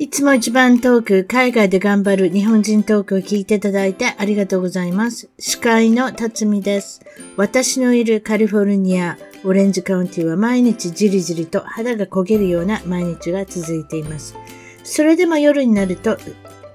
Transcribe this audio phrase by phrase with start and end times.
[0.00, 5.28] いつも一番トーク、海外で頑張る日本人トークを聞いていただいてありがとうございます。
[5.38, 7.02] 司会の辰巳です。
[7.36, 14.34] 私のいるカリフォルニア、オレンジカウンティは毎日じりじりと肌が焦げるような毎日が続いています。
[14.84, 16.16] それでも夜になると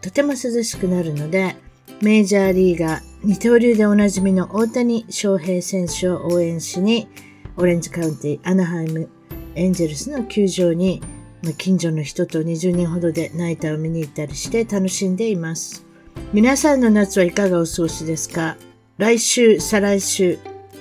[0.01, 1.55] とても涼しくなるので、
[2.03, 7.07] メジャーリーガー、二刀流でおなじみの大谷翔平選手を応援しに、
[7.57, 9.09] オレンジカウンティ、アナハイム、
[9.55, 11.01] エンジェルスの球場に
[11.53, 15.85] 近所の人と20人ほどでナイターを見に行ったりして楽しんでいます。
[16.33, 18.57] 皆さんの夏はいかがお過ごしですか？
[18.97, 20.39] 来週、再来週、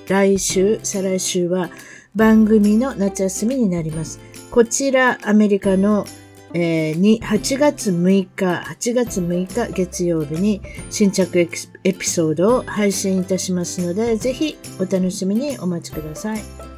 [0.08, 1.70] 来週、再来週は
[2.14, 4.20] 番組の夏休みになります。
[4.50, 6.06] こちら、アメリカの、
[6.52, 11.48] えー、に8月6日、8月6日月曜日に新着
[11.82, 16.73] エピソードを配信いたしますので、ぜひお楽しみにお待ちください。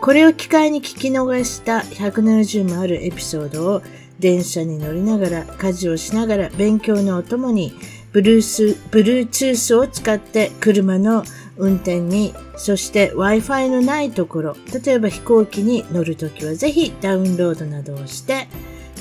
[0.00, 3.82] これを機会に聞き逃した170もあるエピソードを
[4.18, 7.72] 電車に乗りながら、家事をしながら、勉強のお供に、
[8.12, 11.24] ブルース、ブルーツースを使って車の
[11.56, 18.48] 運転に、そして Wi-Fi のないところ、例えば飛行機に乗るときはぜひダウンロードなどをして、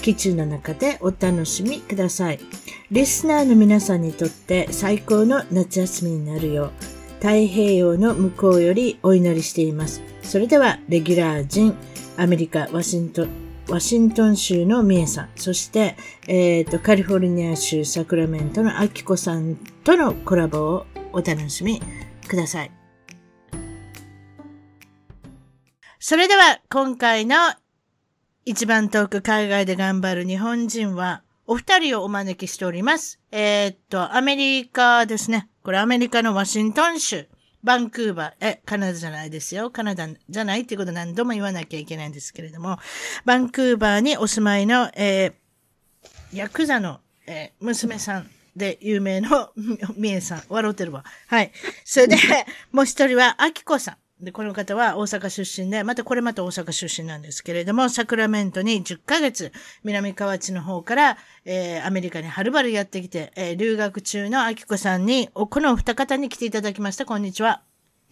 [0.02, 2.40] 基地の中でお楽しみください。
[2.92, 6.72] リスナーの皆さんにとって最高の夏休みになるよう、
[7.20, 10.17] 太平洋の向こうよりお祈りしています。
[10.28, 11.74] それでは、レギュラー陣、
[12.18, 13.30] アメリカ、ワシントン、
[13.70, 15.96] ワシントン州のミエさん、そして、
[16.28, 19.56] えっ、ー、と、カリフォルニア州サクラメントのアキコさん
[19.86, 21.82] とのコラボをお楽しみ
[22.28, 22.72] ください。
[25.98, 27.38] それでは、今回の
[28.44, 33.22] 一番遠く海外で頑張る日本人は、お二人をお招きしております。
[33.32, 35.48] えー、っと、アメリカですね。
[35.64, 37.30] これアメリカのワシントン州。
[37.68, 39.72] バンクーバー、え、カナダじゃないですよ。
[39.72, 42.80] カナダじゃないっていうこと何度も言わなきゃいけないんですけれども、
[43.26, 49.52] バンクーバーにお住まいの、えー、ヤクザの、えー、娘さんで有名の
[49.98, 51.04] みえさん、笑うてるわ。
[51.28, 51.52] はい。
[51.84, 52.16] それで、
[52.72, 53.98] もう一人は、アキコさん。
[54.20, 59.52] で、この方は大阪出身で、またこれまた大阪出身なんですけれども、サクラメントに10ヶ月、
[59.84, 67.06] 南河内の方から、えー、アメリカにはるばるやってきて、えー、留学中のあきこさんに、この二方に来ていただきました。
[67.06, 67.62] こんにちは。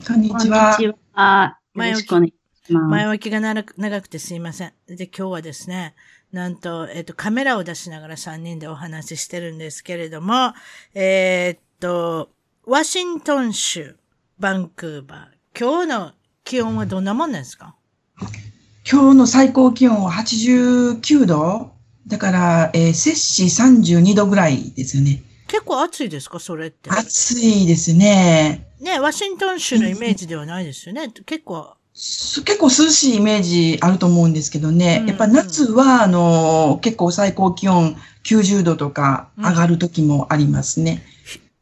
[0.05, 0.75] こんにちは。
[0.77, 1.59] こんにちは。
[1.73, 2.33] 前置き、
[2.69, 4.73] 前置きが長くてすいません。
[4.87, 5.95] で、今日はですね、
[6.31, 10.53] なんと、えっ、ー、と、カメラを出しながら3人でお話ししてるんですけれども、
[10.93, 12.29] えっと、
[12.65, 13.95] ワシントン州、
[14.37, 16.11] バンクーバー、今日の
[16.43, 17.75] 気温はどんなもんですか？
[18.89, 21.71] 今日の最高気温は89度。
[22.07, 25.23] だから、えー、摂氏32度ぐらいですよね。
[25.47, 26.39] 結構暑いですか？
[26.39, 26.89] それって。
[26.89, 28.67] 暑いですね。
[28.81, 31.09] ね、ワシントン州のイメージではないですよね。
[31.25, 31.73] 結構。
[31.93, 34.97] 結構涼しいイメージあると思うんですけどね。
[34.97, 37.95] うんうん、やっぱ夏は、あの、結構最高気温
[38.25, 41.01] 90度とか上がる時もありますね。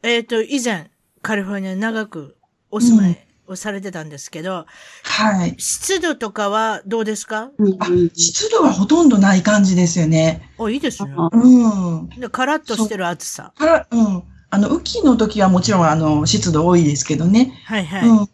[0.01, 0.89] うん、えっ、ー、と、以前、
[1.21, 2.35] カリフォルニア長く
[2.71, 4.65] お住まいをされてたんですけど、
[5.03, 5.55] はい。
[5.57, 10.49] 湿度とかはどうですか、あ、湿度はほとんどない感じですよね。
[10.57, 11.11] あ、いいですね。
[11.31, 12.09] うん。
[12.09, 13.53] で、カラッとしてる暑さ。
[13.57, 14.23] から、うん。
[14.49, 17.59] あの、雨季の時はもちろん、あの、湿度多いですけどね。
[17.65, 18.07] はいはい。
[18.07, 18.29] うん。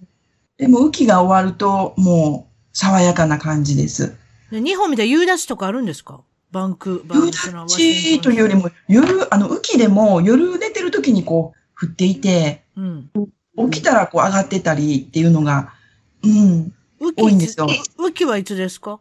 [0.58, 4.16] でも、雨季が終わると、もう、爽やかな感じです。
[4.52, 6.22] で日本みたいに夕立とかあるんですか？
[6.52, 13.10] バンク、バンクの夕立というよりも、夜、あの、雨季でも夜寝てる時にこう、降っていて、うん。
[13.72, 15.74] 起きたらこう上がってたりっていうのが、
[16.24, 17.68] うん、多いんですよ。
[17.98, 19.00] 雨季はいつですか？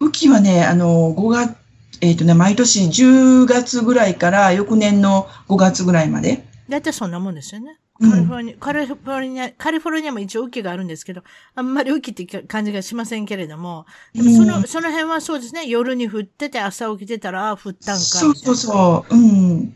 [0.00, 1.56] 雨季はね、あの、5月、
[2.00, 6.44] えっ、ー、とね、毎年10月ぐらいから翌年の5月ぐらいまで。
[6.68, 7.78] だいたいそんなもんですよね。
[8.00, 11.22] カリフォルニア、うん、カリフォルニア、カリフォルニアも一応雨季があるんですけど、
[11.56, 19.74] あんまり雨季って感じがしませんけれども、でもその、うん、その辺はそうですね、夜に降ってて朝起きてたら、あ降ったんかそうそうそう、うん。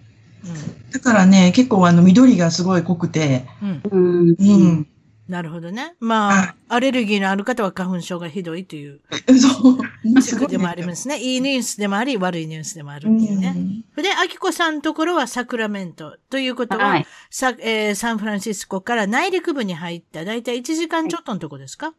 [0.92, 4.36] だからね、結構あの緑がすごい濃くて、うん。
[4.38, 4.86] うん。
[5.28, 5.94] なるほどね。
[6.00, 9.00] まあ、アレルギーのある方は花粉症がひどいという。
[9.38, 10.20] そう。
[10.20, 11.19] 地区でもありますね。
[11.19, 13.54] いいニュースでもあり、悪いニュースでもあるっていうね。
[13.56, 16.18] うん、で、アキコさんのところはサクラメント。
[16.28, 21.94] ということは、はい、さえー、サンフランシスコから内陸部に入った、だいたい1時間ちょっとのとこですか、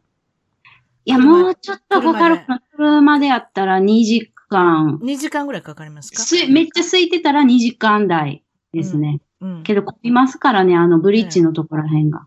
[1.06, 2.40] いや、もうちょっとかかる。
[2.76, 4.98] 車でやったら2時間。
[5.02, 6.22] 2時間ぐらいかかりますか？
[6.22, 8.42] すめっちゃ空いてたら2時間台
[8.72, 9.20] ですね。
[9.40, 12.26] うん、けど、混みますからね、あの、ブリッジのところらへんが。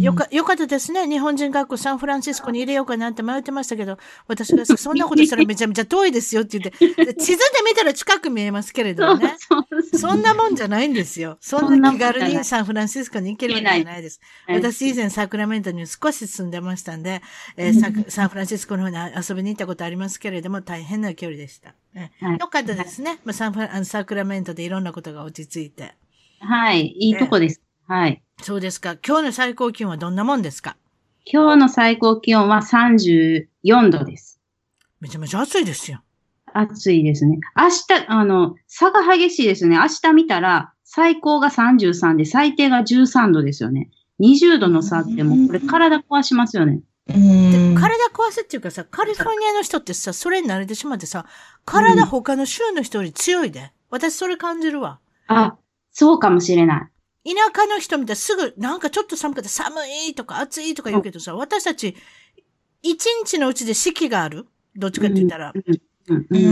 [0.00, 1.08] よか、よかったですね。
[1.08, 3.98] 日本人学校サンフランシスコに入れようかなって迷ってましたけど、
[4.28, 9.36] 私がそんなことしたらめちゃめちゃ遠いですよって言って、 地図で見たら近く見えますけれどもね。
[9.94, 11.38] そんなもんじゃないんですよ。
[11.40, 14.20] そんな気軽にサンフランシスコに行けるわけじゃないです。
[14.48, 17.22] 私以前サクラメントに少し住んでましたんで、
[17.56, 21.74] えー、サンフランシスコの方に遊びに行ったことありますけれども、大変な距離でした。
[22.20, 23.18] はい、よかったですね。
[23.24, 25.94] まあ、サンサクラメントでいろんなことが落ち着いて。
[26.40, 26.94] はい。
[26.98, 27.60] いいとこです。
[27.86, 28.22] はい。
[28.42, 28.96] そうですか。
[29.06, 30.76] 今日の最高気温はどんなもんですか？
[31.24, 34.40] 今日の最高気温は34度です。
[35.00, 36.02] めちゃめちゃ暑いですよ。
[36.52, 37.38] 暑いですね。
[37.56, 39.76] 明日、あの、差が激しいですね。
[39.76, 43.90] 明日見たら、最高が33で、最低が13度ですよね。
[44.20, 46.80] 20度の差ってもう、これ体壊しますよね。
[47.08, 47.14] 体
[48.12, 51.26] 壊すっていうかさ、カリフォルニアの人ってさ、それに慣れてしまってさ、
[51.64, 53.72] 体他の州の人より強いで。
[53.90, 54.98] 私それ感じるわ。
[55.26, 55.56] あ、
[55.98, 56.90] そうかもしれな
[57.24, 57.34] い。
[57.34, 59.76] 田舎の人みたいすぐ、なんかちょっと寒くて寒
[60.10, 61.96] いとか暑いとか言うけどさ、私たち、
[62.82, 64.46] 一日のうちで四季がある？
[64.76, 65.54] どっちかって言ったら。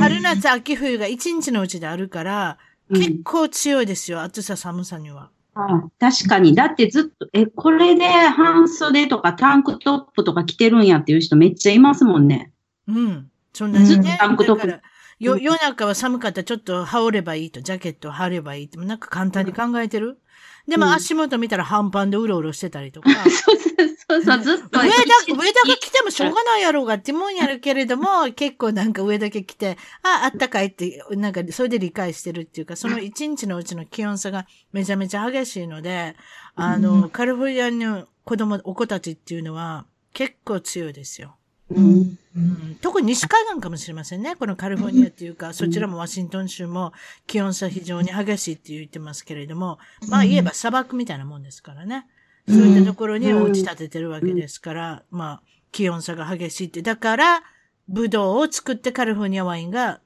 [0.00, 2.56] 春夏秋冬が一日のうちであるから、
[2.88, 5.28] 結構強いですよ、暑さ寒さには。
[5.54, 6.54] あ確かに。
[6.54, 12.50] だってずっと、え、これで半袖とかタンクトップとか着てるんやっていう人めっちゃいますもんね。
[12.88, 13.30] うん。
[13.52, 14.80] そんなずっとタンクトップ。
[15.24, 20.18] よ、夜中は寒かったらちょっと羽織ればいいと、ジャケットを羽織ればいいって、なんか簡単に考えてる、
[20.66, 23.10] でも足元見たら半パンでうろうろしてたりとか。
[23.28, 23.58] そう
[24.06, 24.80] そうそう、ずっと。
[24.80, 24.96] 上田、
[25.28, 36.16] 上田が来てもしょうがないやろうがってもんやるけれども、結構なんか上だけ来て、あ、あったかいって、なんかそれで理解してるっていうか、その一日のうちの気温差がめちゃめちゃ激しいので、
[36.54, 41.36] あの、カリフォルニアの子供、お子たちっていうのは結構強いですよ。
[41.74, 44.36] うん、うん、特に西海岸かもしれませんね。
[44.36, 46.92] このカリフォルニアっていうか、そちらもワシントン州も
[47.26, 49.78] 気温差非常に激しいって言ってますけれども、
[50.08, 52.06] まあ言えば砂漠みたいなもんですからね。
[52.48, 55.42] そういったところにお家建ててるわけですから、まあ
[55.72, 56.82] 気温差が激しいって。
[56.82, 57.42] だから、
[57.88, 60.00] ブドウを作ってカリフォルニアワインが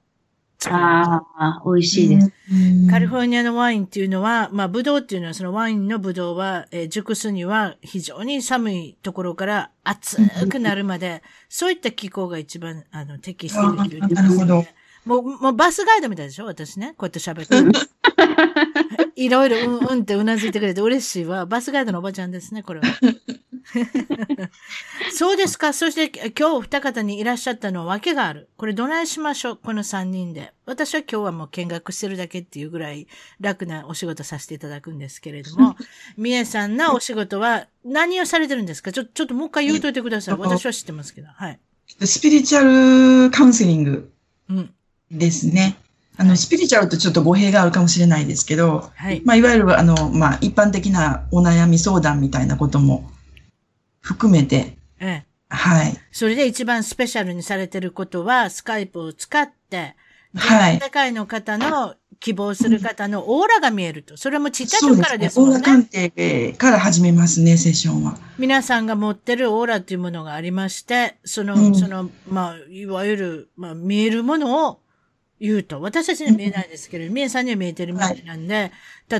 [0.66, 2.32] ああ、美味しいです、
[2.90, 10.16] カリフォルニアのワインっていうのは、まあ、ブドウっていうのは、そのワインのブドウは、えー、熟すには非常に寒いところから熱
[10.48, 14.14] くなるまで、そういった気候が一番、あの、適しているね。
[14.14, 14.64] なるほど。
[15.04, 16.46] もう、もうバスガイドみたいでしょ？
[16.46, 16.94] 私ね。
[16.98, 17.72] こうやって喋ってる。
[19.16, 21.46] いろいろうんうんってうなずいてくれて嬉しいわ。
[21.46, 22.86] バスガイドのおばちゃんですね、これは。
[25.12, 25.72] そうですか。
[25.72, 28.48] そして今日二方にいらっしゃったのは訳がある。
[28.56, 30.52] これどないしましょうこの三人で。
[30.66, 33.06] 私は今日はもう見学してるだけっていうぐらい
[33.40, 35.76] 楽なお仕事させていただくんですけれども、
[36.16, 38.92] みえさんのお仕事は何をされてるんですか？
[38.92, 40.36] ちょ、ちょっともう一回言うといてください。
[40.38, 41.28] 私は知ってますけど。
[41.28, 41.58] はい。
[42.04, 44.12] スピリチュアルカウンセリング
[45.10, 45.76] ですね。
[45.80, 45.87] うん、
[46.20, 49.22] あの、スピリチュアルとちょっと語弊があるかもしれないですけど、はい。
[49.24, 53.08] まあ、いわゆる、あの、まあ、一般的なお悩み相談みたいなことも
[54.00, 55.26] 含めて、ええ。
[55.48, 55.96] はい。
[56.10, 59.94] それで一番スペシャルにされてることは、スカイプを使って、
[60.34, 60.80] はい。
[60.80, 64.16] 世界の方の希望する方のオーラが見えると。
[64.16, 65.54] それもちっちゃい時からですもんね。
[65.54, 68.18] オーラ鑑定から始めますね、セッションは。
[68.38, 74.80] 皆さんが持ってるオーラっていうものがありまして、その、うん、その、まあ、いわゆる、まあ、見えるものを
[75.40, 75.80] 言うと。
[75.80, 78.70] 私たちには見えないですけど、み、え、さんには見えてるみたいなんで、はい、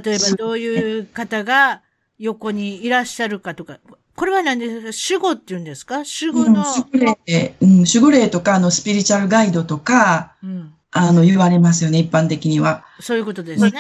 [0.03, 1.83] 例えばどういう方が
[2.19, 3.79] 横にいらっしゃるかとか、
[4.17, 5.21] これは何ですか？
[5.21, 5.99] 守護って言うんですか？
[5.99, 12.85] 守護の、うん、守護霊、うん、守護霊とか、あの、スピリチュアルガイドとか、うん、あの、言われますよね、一般的には。
[13.01, 13.73] そういうことですね。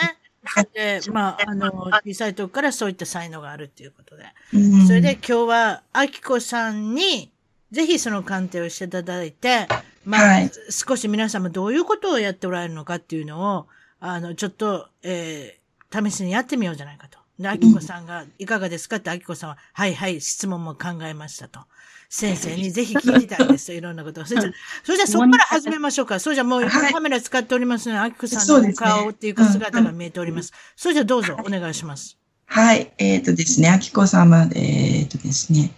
[0.72, 1.70] で、まあ、あの、
[2.04, 4.24] 小さい時からそういった才能があるっていうことで。
[4.54, 7.30] うん、それで今日は、あきこさんに、
[7.70, 9.66] ぜひその鑑定をしていただいて、
[10.08, 13.66] まあ、はい、少し皆様どういうことをやっておられるのかっていうのを、
[14.00, 17.18] あの、ちょっと、えー、試しにやってみようじゃないかと。
[17.38, 18.96] で、あきこさんが、いかがですか？
[18.96, 21.60] って、あきこさんは、はいはい、質問も考えましたと。
[22.08, 24.24] 先生にぜひ聞きたいですと、いろんなことを。
[24.24, 24.50] それじゃ、
[24.82, 26.18] それじゃそこから始めましょうか。
[26.20, 30.54] それじゃもうカメラ使っておりますので、あきこさんの顔っていうか姿が見えております。
[30.74, 32.16] それじゃどうぞお願いします。
[32.46, 35.70] はい、えっ、ー、とですね、あきこ様、えっ、ー、とですね。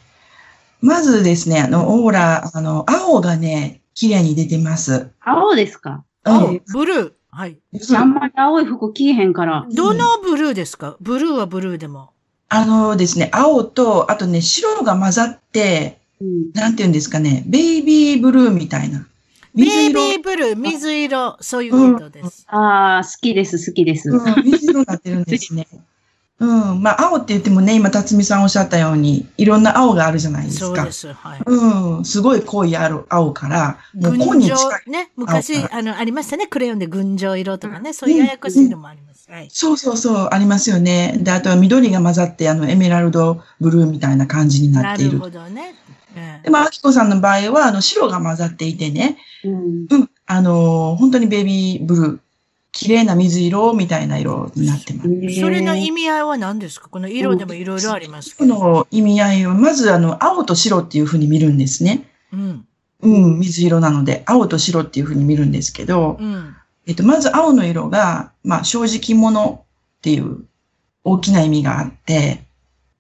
[0.81, 5.11] まずですね、あの、オーラ、あの、青がね、綺麗に出てます。
[5.21, 6.04] 青ですか？
[6.25, 7.12] 青、ブルー。
[7.30, 7.59] はい。
[7.95, 9.66] あんまり青い服着えへんから。
[9.71, 10.97] どのブルーですか？
[11.02, 12.12] ブルーはブルーでも。
[12.49, 19.07] あのですね、青と、あとね、白が混ざって、うん、なんて言うんですかね、ベイビーブルーみたいな。
[19.54, 22.47] ベイビーブルー、水色、そういうことです。
[22.50, 24.09] うん、ああ、好きです、好きです。
[24.09, 25.66] うん、水色になってるんですね。
[26.40, 26.82] うん。
[26.82, 30.66] まあ、青って言ってもね、今、辰巳さんおっしゃったように、いろんな青があるじゃないですか。
[30.66, 31.12] そうです。
[31.12, 31.40] はい。
[31.44, 32.04] うん。
[32.04, 34.56] すごい濃い青から、もう紺に近
[34.87, 34.90] い。
[34.90, 35.11] ね。
[35.16, 36.47] 昔、あの、ありましたね。
[36.47, 37.92] クレヨンで群青色とかね。
[37.92, 39.30] そういうややこしいのもあります。
[39.30, 39.49] はい。
[39.52, 41.18] そうそうそう、ありますよね。
[41.20, 45.18] で、あとは緑が混ざって、あの、エメラルドブルーみたいな感じになっている。
[45.18, 45.75] なるほどね。
[46.16, 49.18] うん、でも、あきこさんの場合は、あの、白が混ざっていてね。
[49.44, 49.87] うん。
[49.90, 50.11] うん。
[50.25, 52.18] あの、本当にベビーブルー。
[52.73, 55.41] 綺麗な水色みたいな色になってます。
[55.41, 56.89] それの意味合いは何ですか？
[56.89, 62.09] この色でもいろいろありますこの意味合いは、まずあの、青と白っていうふうに見るんですね。
[62.33, 62.67] うん。
[63.03, 66.55] うん、水色なので、青と白っていうふうに見るんですけど、うん、
[66.87, 69.65] えっと、まず青の色が、まあ、正直者
[69.99, 70.45] っていう
[71.03, 72.45] 大きな意味があって、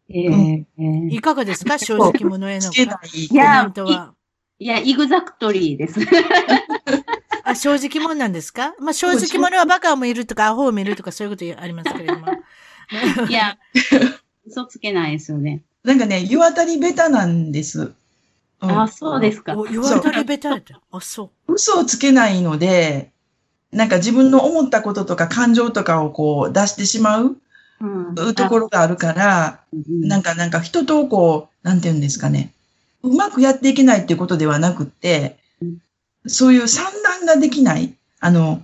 [0.08, 1.78] えー、うん、いかがですか？
[1.78, 2.84] 正直者へのコメ
[3.68, 4.14] ントは。
[4.58, 6.00] いや、イグザクトリーです。
[7.50, 8.74] あ、正直者なんですか？
[8.80, 12.26] まあ、正直者はバカを見るとか、アホを見るとか、そういうことありますけれども。
[13.28, 13.56] いや、
[14.46, 15.62] 嘘つけないですよね。
[15.84, 17.92] なんかね、湯あたりベタなんです。
[18.62, 19.54] うん、あ、そうですか。
[19.70, 21.54] 湯あたりベタあ、そう。
[21.54, 23.10] 嘘をつけないので、
[23.72, 27.36] なんか自分の思ったこととか感情とかをこう出してしまう、
[27.80, 32.52] うん、ところがあるから、なんかなんか人とこう、なんて言うんですかね。
[33.02, 35.38] うまくやっていけないっていうことではなくって、
[36.26, 36.84] そういう算
[37.26, 37.94] 段ができない。
[38.20, 38.62] あの、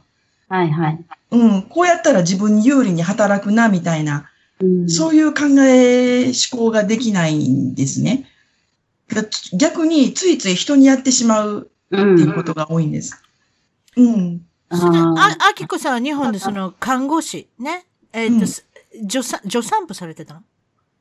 [0.49, 1.05] はいはい。
[1.31, 8.29] うん、こうやったら自分に有利に働くな、みたいな、うん、そういう考え、思考ができないんですね。
[9.53, 13.23] 逆についつい人にやってしまうっていうことが多いんです。
[13.97, 14.41] うん。
[14.69, 17.87] うん、あ、あきこさんは日本でその看護師、ね。
[18.13, 18.63] えっ、ー、と、
[19.01, 20.43] うん、助産、助産婦されてた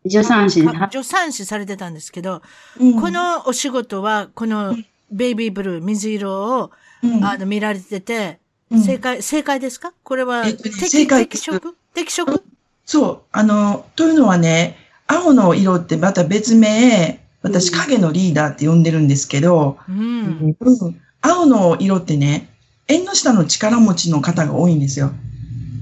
[0.07, 2.43] 助産師、助産師されてたんですけど、
[2.79, 4.75] うん、このお仕事は、この
[5.11, 6.71] ベイビーブルー、水色を、
[7.21, 8.39] あの、見られてて、
[8.83, 9.93] 正解、正解ですか？
[10.03, 11.27] これは、えっとね、正解。
[11.27, 11.75] 適色？
[11.93, 12.43] 適色？
[12.85, 13.21] そう。
[13.31, 22.49] あの、というのはね、青の色ってまた別名、私影のリーダーって呼んでるんですけど、うん、うん、青の色ってね、
[22.87, 25.11] 縁の下の力持ちの方が多いんですよ。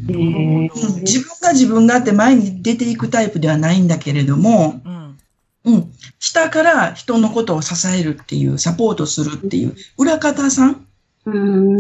[0.10, 4.93] うん、自分が自分があって前に出ていくタイプではないんだけれども、うん、
[5.66, 10.86] うん、下から人のことを支えるっていう、サポートするっていう、裏方さん、
[11.26, 11.78] うん、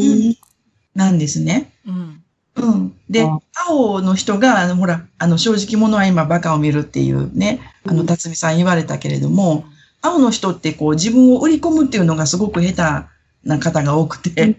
[0.95, 1.73] なんですね。
[1.85, 2.23] うん。
[2.55, 2.95] うん。
[3.09, 3.27] で、
[3.67, 9.65] 青の人が、あの、ほら、あの、正直者は今バカを見るっていうね、あの、辰巳さん言われたけれども、
[10.01, 13.07] 青の人ってこう、自分を売り込むっていうのがすごく下
[13.43, 14.55] 手な方が多くて、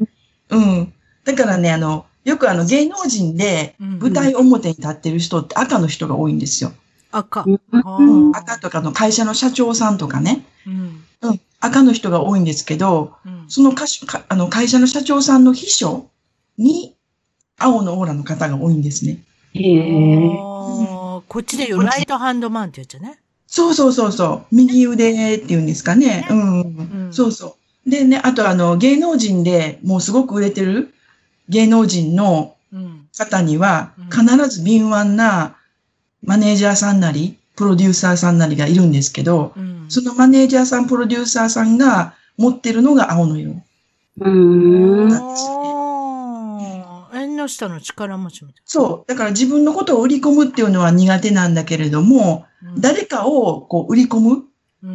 [0.51, 0.93] うん。
[1.25, 6.73] だからね、あの、よくあの、芸能人で舞台表に立ってる人って赤の人が多いんですよ。
[7.17, 7.45] 赤。
[7.47, 10.45] うん、赤とかの会社の社長さんとかね。
[10.67, 11.05] うん。
[11.23, 16.11] うん、赤の人が多いんですけど、うん、そのかかあの会社の社長さんの秘書
[16.59, 16.95] に
[17.59, 19.23] 青のオーラの方が多いんですね。
[19.53, 20.29] へえ。
[21.29, 23.21] こっちで言うライトハンドマンって言っちゃね。
[23.47, 24.55] そうそうそうそう。
[24.55, 26.27] 右腕って言うんですかね。
[26.29, 27.13] うん、うん。
[27.13, 27.57] そうそ
[27.87, 27.91] う。
[27.91, 30.95] でね、あとあの、芸能人でもうすごく売れてる
[31.49, 32.57] 芸能人の
[33.17, 35.57] 方には、必ず敏腕な
[36.25, 43.63] マネージャーさんなり、プロデューサーさんなりがいるんですけど、うん、そのマネージャーさん、プロデューサーさんが持ってるのが青の色。
[44.21, 45.09] うん。
[45.09, 45.65] なんですね。
[47.15, 48.63] 縁の下の力持ちみたいな。
[48.65, 49.09] そう。
[49.09, 54.45] だから自分のことを売り込むっていうのは苦手なんだけれども、うん、誰かをこう売り込む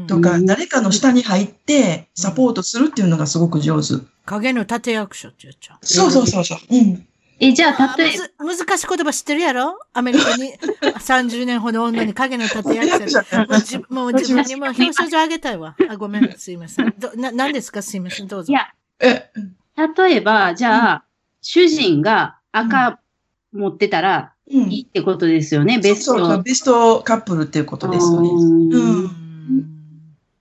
[0.07, 3.95] とか、うん、誰かの下に入ってサポートするっていうのがすごく上手。
[4.25, 5.86] 影の立役者って言っちゃう。
[5.86, 6.57] そうそうそうそう。
[6.69, 7.05] うん。
[7.41, 8.46] え、じゃあ、例えば。
[8.46, 9.79] 難しい言葉知ってるやろ？
[9.93, 10.53] アメリカに。
[11.00, 13.24] 30年ほど女に影の立て役者。
[13.89, 15.75] もう自分にも表彰状あげたいわ。
[15.89, 16.93] あ、ごめん、すいません。
[17.00, 17.81] どな、何ですか？
[17.81, 18.51] すいません、どうぞ。
[18.51, 18.67] いや、
[19.00, 19.29] え、
[19.98, 21.01] 例えば、じゃあ、うん、
[21.41, 23.00] 主人が赤
[23.53, 26.17] 持ってたらいいってことですよね、うん、ベスト。
[26.17, 26.43] そうそう。
[26.43, 28.29] ベストカップルっていうことですよね。
[28.31, 29.12] うん。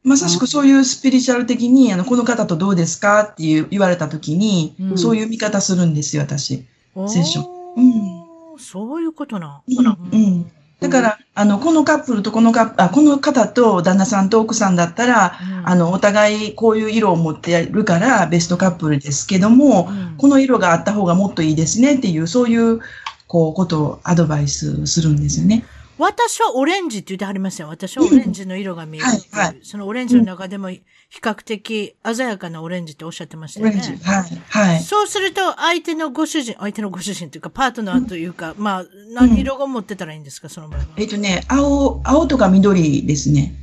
[0.03, 3.23] まさしくそういうスピリチュアル的に、あの、この方とどうですか？
[3.23, 6.65] っていう言われたときに、うん、そういう見方するんですよ、私。
[6.95, 7.45] セッション。
[7.77, 8.59] うん。
[8.59, 9.63] そういうことな。
[9.69, 9.87] うん。
[9.87, 10.51] うん。
[10.81, 22.81] だから、あの、このカップルとこのカップ、あ、この方と旦那さんと奥さんだったら、うん、あの、お互いこういう色を持ってるからベストカップルですけども、うん、この色があった方がもっといいですねっていう、そういう、
[23.27, 25.65] こう、ことをアドバイスするんですよね。
[25.99, 27.69] 私はオレンジって言ってはりますよ。
[27.69, 29.59] 私はオレンジの色が見える、はいはい。
[29.63, 30.81] そのオレンジの中でも比
[31.21, 33.73] 較的鮮やかなオレンジっておっしゃってましたよね。
[33.73, 34.05] オレンジ。
[34.05, 34.43] はい。
[34.49, 34.81] はい。
[34.81, 40.87] そうすると、相手のご主人、相手のご主人というか、パートナーというか、うん、まあ、何色が持ってたらいいんですか、その場合は？
[40.97, 43.55] えっ、とね、青、青とか緑ですね。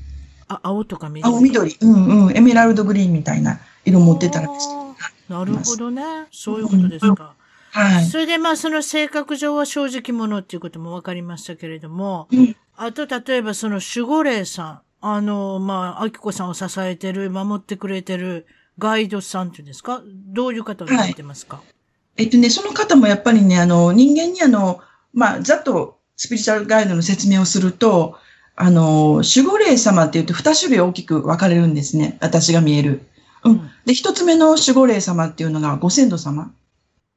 [0.48, 1.34] あ、青とか緑。
[1.34, 1.77] 青緑。
[1.80, 2.38] うんうん。
[2.38, 4.68] エメラルドグリーンみたいな色持ってたらです。
[5.30, 6.04] なるほどね。
[6.32, 7.24] そういうことですか。
[7.39, 7.45] うん
[7.75, 8.05] はい。
[8.05, 20.01] それでまあその性格上は正直者っていうことも分かりましたけれども、うん、あと例えばその守護霊さん、あの、まあ、あきこさんを支えてる、守ってくれてるガイドさんっていうんですか？
[20.05, 21.63] どういう方をやってますか、は
[22.17, 24.79] い、えっとね、その方もやっぱりね、あの、人間にあの、
[25.13, 28.17] まあ、ざっとスピリチュアルガイドの説明をすると、
[28.55, 32.17] あの、守護霊様って言うと二種類大きく分かれるんですね。
[32.22, 33.01] 私が見える。
[33.44, 33.70] うん。
[33.86, 36.53] で、一つ目の守護霊様っていうのがご先祖様。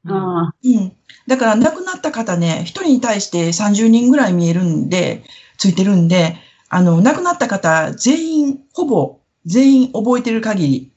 [0.07, 0.93] あうん。
[1.27, 5.23] だから亡くなった方ね、一人に対して30人ぐらい見えるんで、
[5.57, 6.37] ついてるんで、
[6.69, 10.91] あの、亡くなった方全員、ほぼ全員覚えてる限り、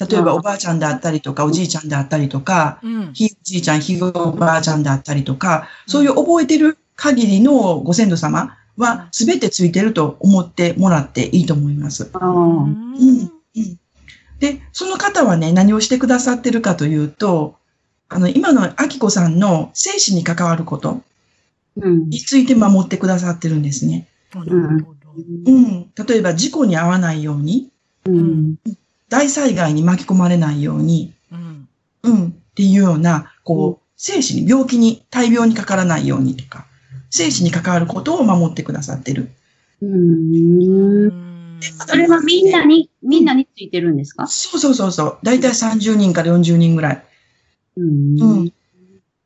[0.00, 12.10] 例えばおばあちゃんであったりとか、おじいちゃんであったりとか、うん、ひいじいちゃん、ひいおばあちゃんであったりとか、そういう覚えてる限りのご先祖様は全てついてると思ってもらっていいと思います。
[12.12, 12.62] うん。
[12.62, 13.30] うん。
[14.38, 17.56] で、その方はね、何をしてくださってるかというと、
[18.10, 21.02] あの、今のアキコさんの生死に関わること
[21.76, 24.08] について守ってくださってるんですね。
[24.34, 24.86] うん。
[25.46, 27.70] うん、例えば事故に遭わないように、
[28.06, 28.56] うん、
[29.08, 31.68] 大災害に巻き込まれないように、うん、
[32.02, 36.66] うん、っていうような、こう、生死に、病気に、大病にかからないようにとか、
[37.10, 39.30] 生死に関わることを守ってくださってる。
[39.82, 41.60] うん。
[41.86, 44.26] それはみんなに、みんなについてるんですか？
[44.26, 45.18] そうそうそうそう。
[45.22, 47.04] だいたい30人から40人ぐらい。
[47.80, 48.52] うん。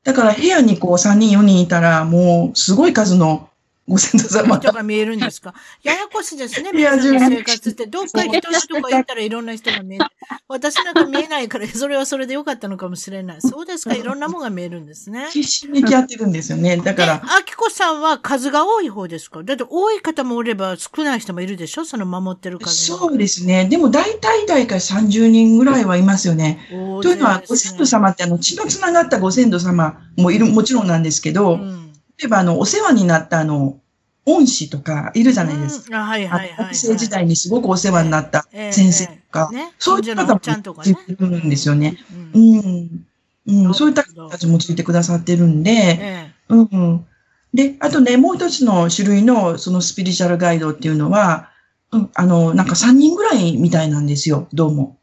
[0.04, 3.48] だから部屋にこう3人4人いたら、もうすごい数の
[3.86, 4.58] ご先祖様。
[4.58, 5.52] 人が見えるんですか？
[5.82, 7.86] ややこしいですね、皆さんの生活って。
[7.86, 10.06] どっか一人とか行ったらいろんな人が見える。
[10.48, 13.40] 私なんか見えないから、それはそれでよかったのかもしれない。
[13.42, 15.28] そうですか、いろんなものが見えるんですね。
[15.30, 16.78] 必死にやってるんですよね。
[16.78, 17.22] だから。
[17.24, 19.42] あきこさんは数が多い方ですか？
[19.42, 21.84] だって多い方もおれば少ない人もいるでしょ？
[21.84, 23.66] その守ってる数そうですね。
[23.66, 26.58] でも大体大体30人ぐらいはいますよね。
[26.70, 31.84] というのは、ご先祖様ってあの血のつながったご先祖様もいる、もちろんなんですけど、うん
[32.18, 33.80] 例えば、あの、お世話になったあの、
[34.26, 36.02] 恩師とかいるじゃないですか。
[36.02, 41.98] はいはいはい、学生時代にすごくお世話になった先生とか、そういった方もついてるんですよね。
[42.34, 43.06] うん。
[43.46, 47.06] うん、そういった方たちもついてくださってるんで、うん。
[47.52, 51.50] で、あとね、もう一つの種類のそのスピリチュアルガイドっていうのは、
[51.92, 54.98] うん、あの、なんか3人ぐらいみたいなんですよ、どうも。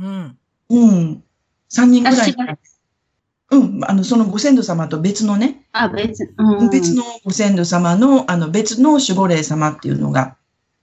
[0.00, 0.36] うん。
[0.70, 1.22] うん。
[1.70, 2.36] 3人ぐらい。
[3.50, 5.62] うん、あの、そのご先祖様と別のね。
[5.72, 10.36] あ、別、うん、別のご先祖様の、あの、別の守護霊様っていうのが、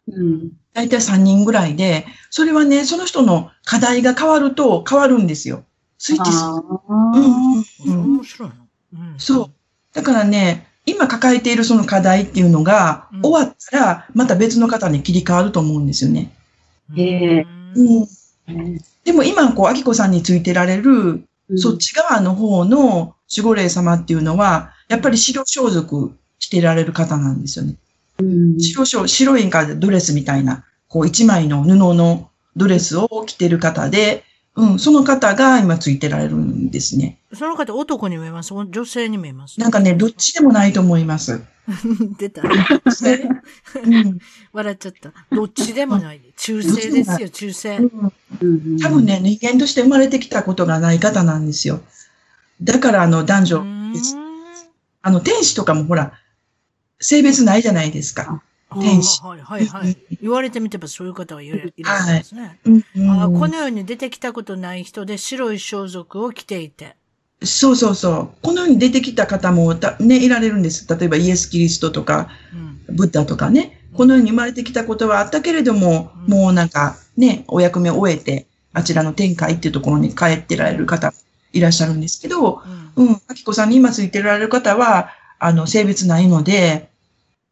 [0.08, 0.52] うん。
[0.74, 5.64] 大体3人ぐらいで、それはね、その人の課題が変わると変わるんですよ。
[5.98, 6.52] スイッチする。
[6.90, 8.16] うん、うん。
[8.18, 8.50] 面白い
[8.94, 9.16] うん。
[9.18, 9.52] そう。
[9.94, 16.32] だからね、今抱えているその課題っていうのが、終わったら、また別の方に切り替わると思うんですよね。
[16.96, 17.04] へ
[17.38, 17.46] え。
[17.76, 18.02] う
[18.52, 18.78] ん。
[19.04, 21.24] でも今、こう、アキコさんについてられる
[21.56, 27.76] そっち側の方の守護霊様っていうのは、やっぱり白装束してられる方なんですよね。
[28.20, 34.24] うん、白白白いかドレスみたいな、こう一枚の布のドレスを着てる方で、
[34.56, 37.20] うん、その方が今ついてられるんですね。
[37.34, 38.54] その方男に見えます？
[38.54, 39.60] 女性に見えます？
[39.60, 41.42] なんかね、どっちでもないと思います。
[42.18, 42.42] 出た。
[42.44, 44.20] うん、
[44.54, 45.12] 笑っちゃった。
[45.36, 46.22] どっちでもない。
[46.38, 47.80] 中性ですよ、中性。
[48.82, 51.82] 多分ね、人間として生まれてきたことがない方なんですよ。
[52.62, 54.16] だから、あの、男女です。
[55.02, 56.14] あの、天使とかもほら、
[57.00, 58.42] 性別ないじゃないですか。
[58.74, 59.22] 天使。
[59.24, 59.98] はいはいはい。
[60.22, 62.42] 言われてみてばそういう方はいらっしゃいますね。
[62.42, 62.84] はい
[63.24, 66.96] あこのように出てきたことない人で白い装束を着ていて。
[67.44, 68.30] そうそうそう。
[68.42, 70.88] このように出てきた方もね、いられるんです。
[70.88, 72.30] 例えばイエス・キリストとか、
[72.88, 73.82] うん、ブッダとかね。
[73.94, 81.14] このように生まれてきたことはあったけれども、うん、もうなんかね、お役目を終えて、あちらの天界っていうところに帰ってられる方
[81.54, 82.62] いらっしゃるんですけど、
[82.98, 86.90] うん、うん、あきこさんに今ついてられる方は、あの、性別ないので、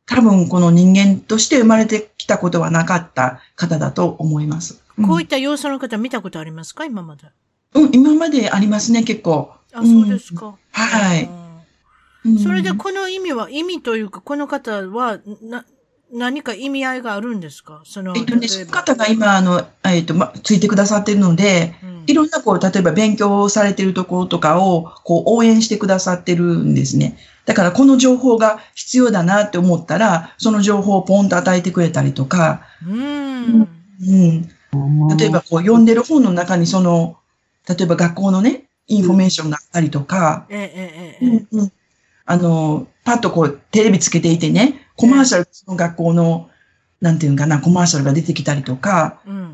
[0.05, 4.83] 多分この人間として生まれてきたことはなかった方だと思います。
[5.01, 6.85] こういった要素の方見たことありますか？
[6.85, 7.23] 今まで。
[7.73, 9.51] うん、今までありますね、結構。
[9.73, 10.55] あ、そうですか。
[10.71, 11.29] はい。
[12.43, 15.65] それでこの意味は、意味というか、この方は、な、
[16.13, 17.81] 何か意味合いがあるんですか？
[17.85, 27.17] その、えっとね、その方が今、あの、えっと、ま、ついてくださってるので、うん、いろんな、こう、例えば勉強されてるところとかを、こう、応援してくださってるんですね。
[27.45, 33.67] だから、この情報が必要だなって思ったら、その情報をポンと与えてくれたりとか、うん。
[34.01, 35.17] うん。
[35.17, 37.17] 例えば、こう、読んでる本の中に、その、
[37.67, 41.71] 例えば学校のね、インフォメーションがあったりとか、ええ、ええ、うん、
[42.25, 46.49] あの、パッとこう、テレビつけていてね、コマーシャル、その学校の、
[47.01, 49.53] なんていうかな、コマーシャルが出てきたりとか、うん。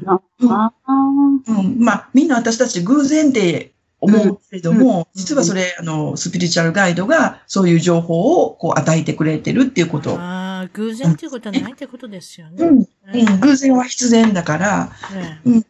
[1.48, 10.20] うん、まあ、みんな私たち偶然って思うけれども、うん、実はそれ、あの、スピリチュアルガイドがそういう情報をこう与えてくれてるっていうこと。
[10.20, 12.66] ああ、偶然っていうことはないってことですよね。
[12.66, 12.78] うん。
[12.78, 14.92] うん、偶然は必然だから、
[15.46, 15.66] うん。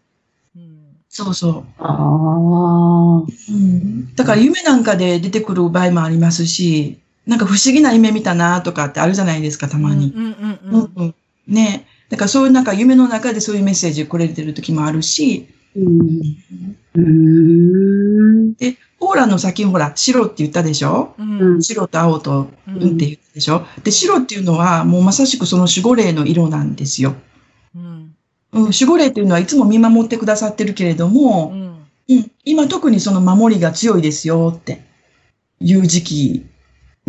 [1.09, 1.65] そうそう。
[1.79, 3.23] ああ。
[3.23, 4.15] うん。
[4.15, 10.11] だから夢なんかで出てくる場合もありますし、なんか不思議な夢見たなとかってあるじゃないですか、たまに。
[10.15, 10.91] うんうんうん。
[10.95, 11.15] うん、
[11.47, 11.85] ね。
[12.09, 23.63] だからそういうなんか夢の中でそういうメッセージくれてる時もあるし、うん、で、オーラの先にほら、白って言ったでしょ、うん、白と青と、うんって言ったでしょ？
[23.83, 27.13] で、白っていうのはもうまさしくその守護霊の色なんですよ。
[27.75, 28.15] うん、
[28.53, 31.77] うん、守護霊っていうのはいつも見守ってくださってるけれども、うん、
[32.09, 34.81] うん、今特にその守りが強いですよって
[35.59, 36.45] いう時期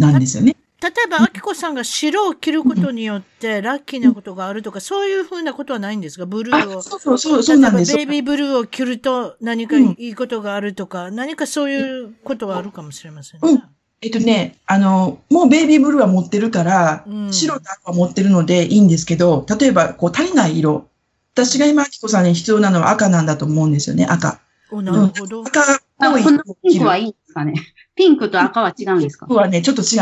[0.00, 0.56] なんですよね。
[0.82, 6.24] 例えば、あきこさんが白を着ることによって、ラッキーなことがあるとか、そういうふうなことはないんですか？
[6.24, 6.80] ブルーを。
[6.80, 7.94] そうそうそう、そうなんです。
[7.94, 13.52] ベイビーブルーを着ると何かいいことがあるとか、うん、何かそういうことはあるかもしれませんね。
[13.52, 13.62] うん。
[14.00, 20.88] えっとね、あの、もうベイビーブルーは持ってるから、うん、白と赤は持ってるのでいいんですけど、例えば、こう、足りない色。
[21.34, 24.40] 私が今、あきこさんに必要なのは赤なんだと思うんですよね、赤。
[24.70, 25.44] お、なるほど。
[25.46, 25.64] 赤っ
[25.98, 26.24] ぽい。
[26.24, 27.52] このピンクはいいんですかね？
[28.00, 29.26] ピンクと赤は違うんですか？
[29.26, 30.00] ピンクはね、ちょっと違う。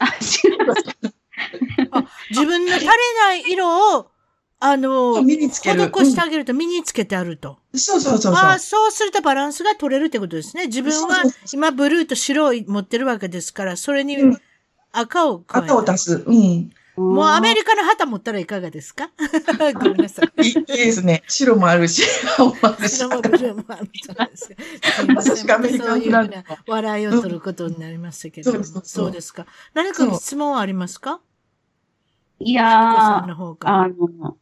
[0.00, 0.06] あ、
[2.30, 2.88] 自分の足り
[3.20, 4.10] ない色を、
[4.58, 5.90] あの、身につける。
[5.94, 7.58] 施してあげると身につけてあると。
[7.74, 10.66] そうそうそうあそうするとバランスが取れるってことですね。
[10.66, 14.16] 自分は今ブルーと白を持ってるわけですから、それに
[14.92, 16.24] 赤を加え赤を足す。
[16.26, 16.70] うん。
[17.00, 19.10] もうアメリカの旗持ったらいかがですか？
[19.74, 20.46] ごめんなさい。
[20.46, 21.22] いいですね。
[21.28, 22.02] 白もあるし、
[22.38, 22.96] 青もあるし。
[22.96, 25.36] 白もブルーもあるそうですすいません。
[25.36, 28.52] そういうふうな笑いを取ることになりましたけど。
[28.52, 29.46] うん、そうそうですか。
[29.74, 31.20] 何か質問はありますか？
[32.38, 34.36] いやー、あの、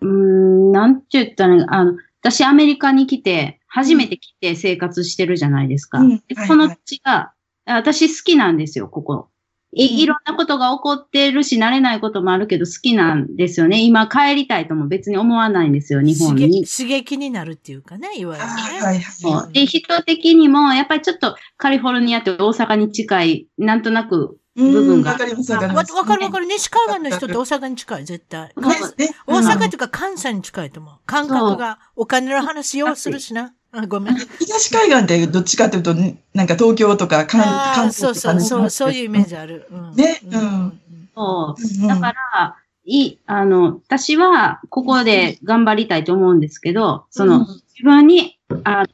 [0.00, 5.98] うん、なんて言ったら、あの、私アメリカに来て、初めて来て生活してるじゃないですか。
[5.98, 6.18] うん、
[6.48, 7.32] この土地が、
[7.64, 9.28] 私好きなんですよ、ここ。
[9.74, 13.80] いいろんなことが起こってるし、慣れないこともあるけど好きなんですよね。
[13.80, 16.66] 今帰りたいとも別に思わないんですよ、日本に。
[16.66, 18.62] 刺激になるっていうかね、いわゆるね。
[18.80, 19.52] はいはい。
[19.52, 25.12] で、人的にも、やっぱりちょっとカリフォルニアって大阪に近い、なんとなく部分が。
[25.12, 25.92] わかります、わかります。
[25.94, 26.46] わかるわかる。
[26.46, 28.52] 西海岸の人って大阪に近い、絶対。
[28.56, 30.94] 大阪っていうか関西に近いと思う。
[31.06, 33.54] 感覚が、お金の話ようするしな。
[33.72, 34.14] あごめん。
[34.16, 35.94] 東海岸ってどっちかというと、
[36.34, 37.42] なんか東京とか関
[37.74, 39.66] 関西とか、そうそうそう、そういうイメージある。
[39.70, 40.78] うん、ね、うん。
[41.14, 41.88] そう。
[41.88, 48.84] だから、い、あの、私はここで頑張りたいと思うんですけど、その、自分に、あ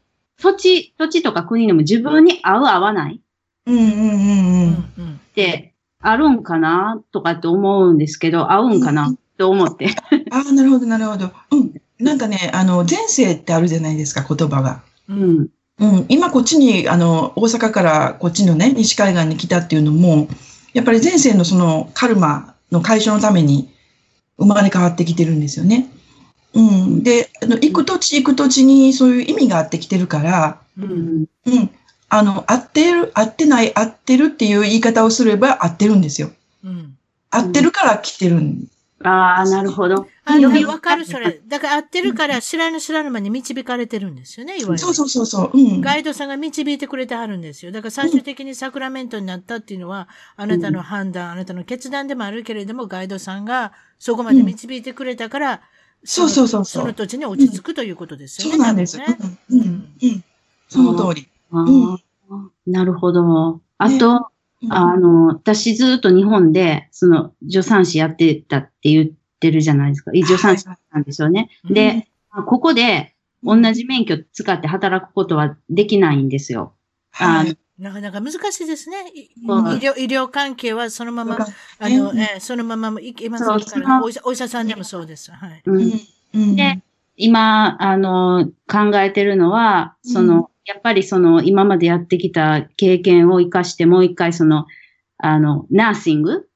[0.40, 3.20] 土地、土地とか国でも自分に合う合わない
[3.66, 5.20] うんうんうんうん。
[5.34, 9.88] で、あるんかなとかって思うんですけど、合うんかなと思って。
[10.30, 11.32] ああ、なるほど、なるほど。
[11.50, 11.74] うん。
[11.98, 14.82] なんかね、あの、前世ってあるじゃないですか、言葉が。
[15.08, 15.48] うん。
[15.80, 16.06] うん。
[16.08, 20.28] 今こっちに、あの、大阪からこっちのね、西海岸に来たっていうのも、
[20.74, 23.72] やっぱり前世のそのカルマの解消のために
[24.38, 25.90] 生まれ変わってきてるんですよね。
[26.54, 27.02] うん。
[27.02, 31.24] で、あの、行く土地行く土地にそういう意味があってきてるから、うん。
[31.46, 31.70] うん。
[32.08, 36.30] あの、合ってる、合ってない、合ってるっていう言い方をすれば合ってるんですよ。
[36.64, 36.96] うん。
[37.30, 38.64] 合ってるから来てるん
[39.04, 40.08] ああ、なるほど。
[40.24, 41.40] あの、わかる、それ。
[41.46, 44.78] だから合ってるから、知らぬ知らぬ間に導かれてるんですよね、いわゆる。
[44.78, 45.50] そうそうそうそう。
[45.54, 45.80] うん。
[45.80, 47.70] ガイドさんが導いてくれてはるんですよ。
[47.70, 55.60] だから最終的にサクラメントになったっていうのは、あなたの判断、あなたの決断でもあるけれども、ガイドさんがそこまで導いてくれたから、
[56.04, 58.56] そうそうそうその土地に落ち着くということですよね。
[58.56, 59.06] そうなんですね。
[59.50, 59.60] うん。
[59.60, 60.24] うん。
[60.68, 61.28] その通り。
[61.50, 61.98] うん。
[62.66, 63.60] なるほど。
[63.78, 64.30] あと、
[64.70, 70.10] あの、私ずっと日本で、その、助産師やってたって言ってるじゃないですか。
[70.12, 71.50] 助産師なんですよね。
[71.62, 72.08] はい、で、
[72.46, 76.74] ここで同じ免許使って働くことはできないんですよ。
[77.10, 78.96] はい、なかなか難しいですね。
[79.14, 81.36] 医療医療関係はそのまま、
[81.78, 85.30] あの、えー、そのままいけませんからお医者、お医者さんでもそうです。
[85.30, 85.62] はい。
[85.64, 86.82] うん、で、
[87.16, 94.66] 今、あの、考えてるのは、その、やっぱりその今までやってきた経験を活かしてもう一回その、
[95.16, 96.46] あの、ナーシング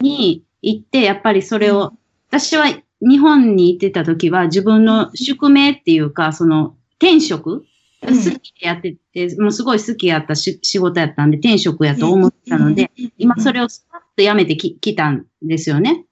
[0.00, 1.94] に行って、やっぱりそれを、
[2.28, 2.66] 私は
[3.00, 7.64] 日本に行ってた時は自分の宿命っていうか、その転職
[8.02, 16.04] 好きでやってて、もうすごい好きやった仕事やったんで転職やと思ってたので、今それをスパッとやめてききたんですよね。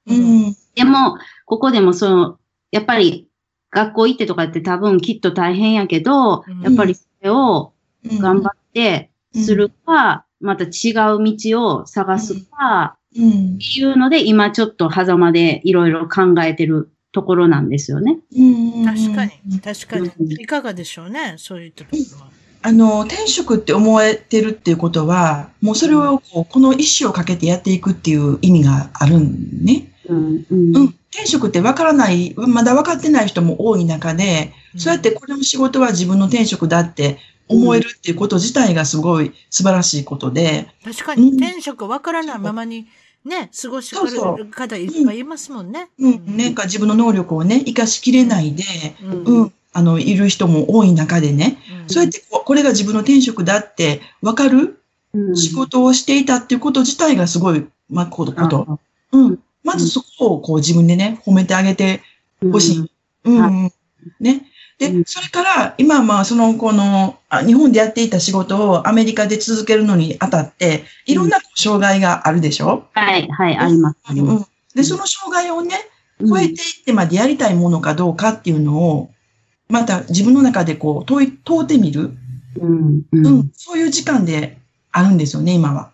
[0.74, 2.38] でも、ここでもその、
[2.70, 3.28] やっぱり
[3.74, 7.72] 学校行ってとかって多分きっと大変やけど、やっぱりそれを
[8.06, 18.18] 頑張ってするか、また違う道を探すか、っていうので、今ちょっと狭間でいろいろ考えてるところなんですよね。
[18.84, 20.34] 確かに、確かに。
[20.34, 22.28] いかがでしょうね、そういったところは。
[22.62, 29.93] あの、転職って思えてるっていうことは、もうそれをこう、この一生をかけてやっていくっていう意味があるんね。
[30.08, 30.94] うん、うん、うん。
[31.12, 40.68] 転職って分からない、まだ分かってない人も多い中で、そうやってこれの仕事は自分の転職だって思えるっていうこと自体がすごい素晴らしいことで。
[40.84, 42.86] 確かに、転職分からないままに
[43.24, 45.88] ね、過ごしてくる方いっぱいいますもんね。
[45.98, 48.64] うん、うん、なんか自分の能力をね、活かしきれないで、
[49.02, 54.78] うん、あの、いる人も多い中でね、そうやってこれが自分の転職だって分かる
[55.34, 58.78] 仕事をしていたっていうこと自体がすごい、まあ、こと。
[59.12, 59.38] うん。
[59.64, 62.02] まずそこをこう自分でね、褒めてあげて
[62.42, 62.90] 欲しい。
[63.24, 63.72] うん。
[64.20, 64.46] ね。
[64.78, 73.98] で、それから、今まあ、その、この、日本でやっていた仕事をアメリカで続けるのにあたって、いろんな障害があるでしょ、うん、はい、はい、あります。
[74.10, 74.46] うん。
[74.74, 75.76] で、その障害をね、
[76.20, 79.10] 超えていってまでやりたいものかどうかっていうのを、
[79.68, 82.10] また自分の中でこう、問い、問うてみる。
[82.60, 83.50] うん、うん。
[83.54, 84.58] そういう時間で
[84.96, 85.90] あるんですよね、今は。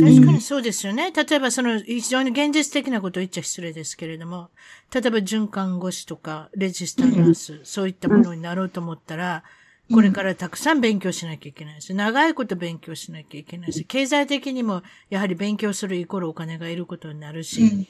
[0.00, 1.12] 確かにそうですよね。
[1.12, 4.50] 例えばその非常に現実的なことを言っちゃ失礼ですけれども、
[4.94, 9.44] 例えば循環護士とかレジスタンナース、うん、そういったものになろうと思ったら、
[9.90, 17.88] これからたくさん勉強しなきゃいけないし、長いこと勉強しなきゃいけないし、経済的にもやはり勉強するイコールお金がいることになるし、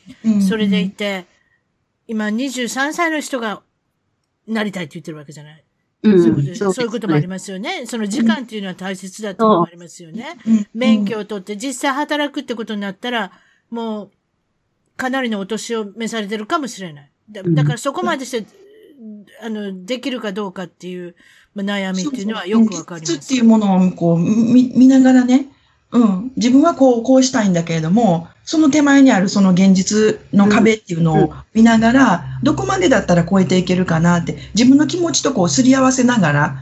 [0.48, 1.26] それでいて、
[2.06, 3.62] 今23歳の人が
[4.46, 5.64] なりたいって言ってるわけじゃない。
[6.02, 7.84] うん、そういうこと、そういうこともありますよね。
[7.86, 10.36] その時間っていうのは大切だっていうのもありますよね。
[10.74, 13.32] 免許を取って実際働くってことになったら、
[13.70, 14.10] もう、
[14.96, 17.10] かなりのお年を召されてるかもしれない。
[17.30, 18.46] だだからそこまでして、
[19.42, 21.14] あの、できるかどうかっていう、
[21.54, 23.14] まあ、悩みっていうのはよくわかります。
[23.14, 25.48] っていうものをこう見見ながらね、
[25.90, 36.56] うん、自分はこう、こうしたいんだけれども、その手前にあるその現実の壁っていうのを見ながら、うん、どこまでだったら超えていけるかなって、自分の気持ちとこうすり合わせながら、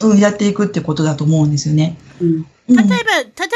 [0.00, 1.98] うん、やっていくってことだと思うんですよね。
[2.20, 3.02] うん、例えば、例え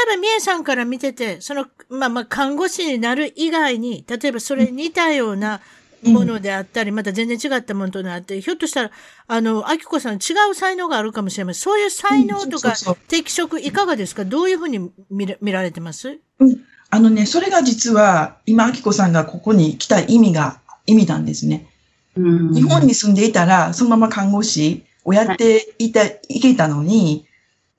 [0.06, 5.60] ば、みえさんから見てて、その、まあまあ、看護師になる以外に、例えばそれに似たような、
[6.02, 8.90] ものであったり、また全然違ったものとなって、ひょっとしたら、
[9.26, 10.18] あの、あきこさん違
[10.50, 11.62] う才能があるかもしれません。
[11.62, 12.74] そういう才能とか、
[13.08, 14.24] 適職いかがですか？
[14.24, 16.18] どういうふうに見見られてます？
[16.38, 16.60] うん。
[16.90, 21.68] あのね、それが実は、今、あきこさんがここに来た意味が、意味なんですね。
[22.16, 27.26] うん、日本に住んでいたら、そのまま看護師をやっていた、いけたのに、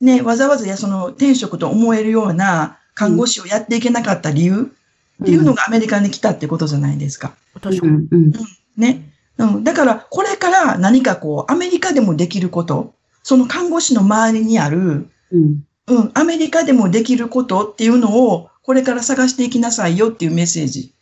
[0.01, 4.75] ね、わざわざやその転職と思えるような看護師をやっていけなかった理由
[5.21, 7.33] っていうのがアメリカに来たってことじゃないですか。
[7.61, 8.07] 確かに。
[8.09, 8.33] うん。
[8.77, 9.13] ね。
[9.37, 9.63] うん。
[9.63, 15.63] だから、これから何かこう、アメリカでもできること、その看護師の周りにある、うん。
[15.87, 16.11] うん。
[16.13, 20.93] アメリカでもできることっていうのを、これから探していきなさいよっていうメッセージ。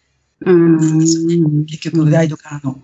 [0.42, 0.80] うん。
[1.66, 2.80] 結局、ガイドからの。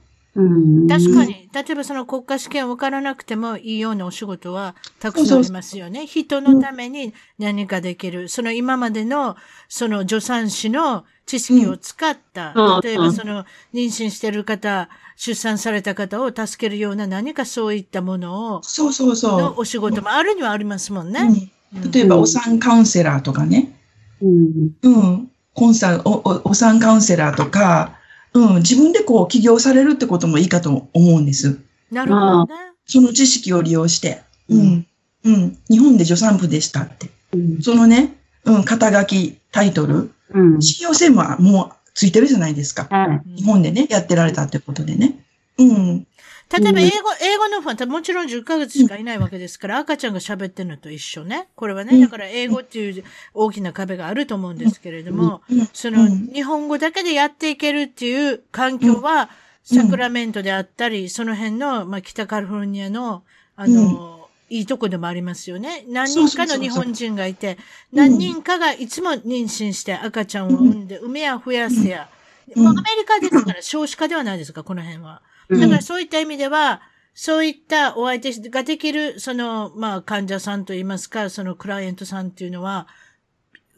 [0.88, 6.06] 確かに、例えばその国家試験を受からなくてもいいようなお仕事はたくさんありますよね。
[6.06, 8.30] 人のために何かできる。
[8.30, 9.36] その今までの、
[9.68, 19.40] その助産師の知識を使った、例えばその妊娠してる方、出産された方を助けるような何かそういったものを、そうそうそう。
[19.42, 21.52] のお仕事もあるにはありますもんね。
[21.92, 23.76] 例えば、お産カウンセラーとかね。
[24.22, 24.72] うん。
[24.84, 25.32] うん。
[25.54, 27.97] コンサお、お、お産カウンセラーとか、
[28.34, 31.60] うん、自分でこう起業されるってこともいいかと思うんです。
[31.92, 32.54] なるほどね。
[32.86, 34.88] その知識を利用して、うん、
[35.24, 37.10] うん、日本で助産婦でしたって。
[37.34, 42.88] うん、そのね、うん、肩書き、タイトル、うん、信用性ももうついてるじゃないですか。
[42.90, 45.26] はい、日本でね、やってられたってことでね。
[45.58, 46.08] うん。
[46.50, 51.50] 例えば英語、英語のファン、もちろん10ヶ月しかいないわけですから、赤ちゃんが喋ってるのと一緒ね。
[51.56, 55.42] これはね、だから英語っていう大きな壁があると思うんですけれども、
[55.74, 59.30] その日本語だけでやっていけるっていう環境は、
[59.64, 63.24] サクラメントであったり、その辺の、まあ、北カリフォルニアの、
[63.58, 65.84] あの、いいとこでもありますよね。
[65.90, 67.58] 何人かの日本人がいて、
[67.92, 72.10] 何人かがいつも妊娠して赤ちゃんを産んで、産めや増やせや。
[72.56, 75.22] アメリカですから少子化ではないですか、この辺は。
[75.50, 76.82] だからそういった意味では、
[77.14, 82.88] そういったお相手ができる、その、まあ、患者さんといいますか、そのクライアントさんっていうのは、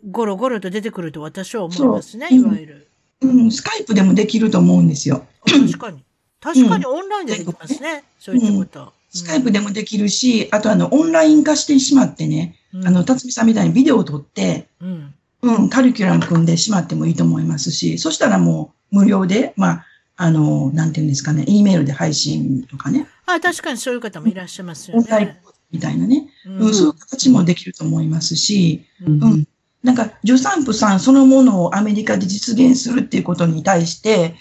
[0.09, 2.87] ゴロゴロと出てくると私は思いますね、いわゆる、
[3.21, 3.29] うん。
[3.29, 5.25] うん、スカイプでもできると思うんですよ。
[5.45, 6.03] 確かに。
[6.41, 8.93] 確かにオンラインでできますね、うん、そういったこと。
[9.11, 19.85] スカイプでもできるし、あとあの、オンライン化してしまってね、うん、あの、辰巳さんみたいにビデオを撮って、うん、うん、カリキュラム組んでしまってもいいと思いますし、そしたらもう無料で、まあ、
[20.21, 23.07] あの、なんていうんですかね、E メールで配信とかね。
[23.25, 25.41] あ、確かにそういう方もいらっしゃいますよね。
[25.71, 29.47] みたいなね、うん、そういう形もできると思いますし、うん、うん、
[29.81, 34.35] なんか、助産婦さんそのものをアメリカで実現するっていうことに対して、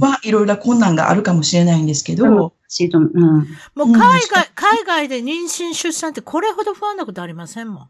[0.00, 2.52] は、いろいろな困難があるかもしれないんですけど、うん、も
[3.76, 7.88] う海外、海外で妊娠出産ってこれほど不安なことありませんもん。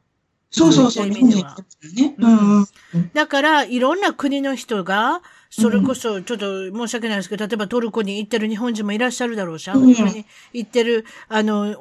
[0.51, 1.09] そうそうそう。
[1.09, 2.14] 日本でね。
[2.18, 2.66] うん。
[3.14, 5.23] だから、いろんな国の人が、
[5.55, 11.77] それこそ、ちょっと申し訳ないですけど、例えばトルコに行ってる日本人もいらっしゃるだろうし、アメリカに行ってる、あの、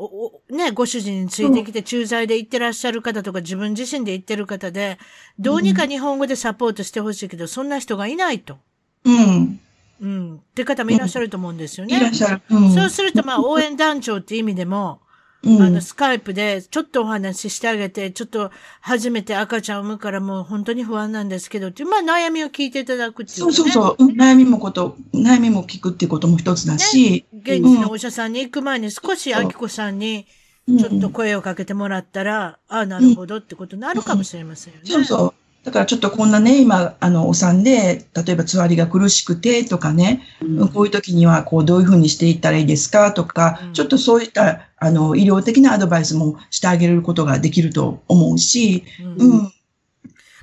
[0.50, 5.00] ね、ご主人についてきて駐在で行ってらっしゃる方とか、自分自身で行ってる方で、
[5.40, 8.58] どうにか日本語でサポートしてほしいけど、そんな人がいないと。
[9.06, 9.62] うん。
[10.02, 10.36] うん。
[10.36, 11.96] って方もいらっしゃると思うんですよね。
[11.96, 12.42] いらっしゃる。
[12.50, 15.11] うん、そうすると、まあ、応援団長って意味でも、うん、
[15.44, 27.26] あの、スカイプでちょっとお話ししてあげて、ちょっと初めて赤ちゃんを産むからもう本当に不安なんですけどっていう、まあ悩みを聞いていただくっていう、ね、そうそうそう、悩みもこと、悩みも聞くっていうことも一つだし。
[27.34, 30.28] ね、現地のお医者さんに行く前に少しあきこさんに、
[30.68, 34.86] ちょっと声をかけてもらったら、ああ、なるほどってことになるかもしれませんよね。
[34.86, 35.41] そうそう。
[35.64, 49.22] だからちょっとこんなね、今、あの、お産で、例えばつわりが苦しくてとかね、うん、こういう時には、こう、どういうふうにしていったらいいですかとか、うん、ちょっとそういった、あの、医療的なアドバイスもしてあげることができると思うし、うん。
[49.22, 49.54] うん、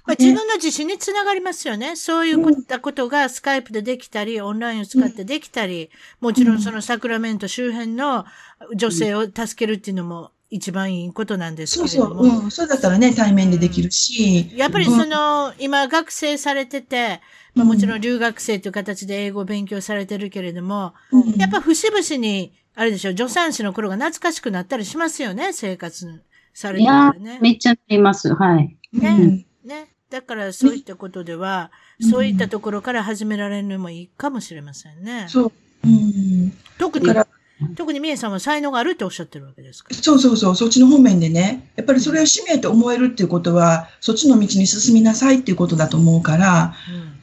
[0.09, 1.97] まあ、自分の自信につながりますよね。
[1.97, 8.25] そういったことがスカイプでできたり、オンラインを使ってできたり、もちろんそのサクラメント周辺の
[8.77, 12.15] 女性を助けるっていうのも一番いいことなんですけれども。
[12.15, 12.45] そうそう。
[12.45, 12.51] うん。
[12.51, 14.51] そうだったらね、対面でできるし。
[14.57, 17.21] やっぱりその、うん、今学生されてて、
[17.55, 26.23] まあもちろん留学生という形で英語を勉強されてるけれども、うん、やっぱ節々に、あれでしょ、助産師の頃が懐かしくなったりしますよね、生活
[26.55, 27.39] されてるね。
[27.43, 28.33] めっちゃいます。
[28.35, 28.77] はい。
[28.93, 29.45] ね。
[29.65, 29.89] ね。
[30.11, 35.27] だからそういったことでは、そういったところから始められるのもいいかもしれませんね。
[35.29, 35.53] そう。
[35.85, 37.07] うん、特に、
[37.77, 39.93] 特にみえさんは才能があるっておっしゃってるわけですか？
[39.95, 41.71] そうそうそう、そっちの方面でね。
[41.77, 46.75] やっぱりそれを使命と思えるっていうことは、そっちの道に進みなさいっていうことだと思うから、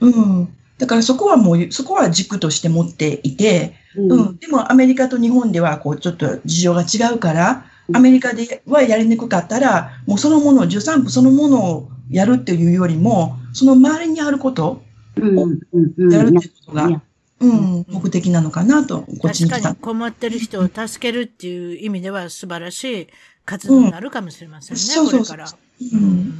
[0.01, 0.55] うん、うん。
[0.77, 14.81] だからそこはもう、そこは軸として持っていて、うん、うん、でもアメリカと日本ではこうちょっと事情が違うから、アメリカではやりにくかったら、もうそのもの、助産婦そのものをやるっていうよりも、その周りにあることを
[15.15, 17.01] やるっていうことが、うん、
[17.45, 23.07] 目的なのかなと、こっちに確かに困ってる人を助けるっていう意味では素晴らしい
[23.45, 25.47] 活動になるかもしれませんね、うん、これから。
[25.93, 26.33] うん、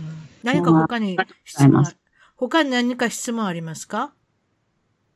[0.44, 1.86] 何か他に質問、
[2.36, 4.14] 他に何か質問ありますか？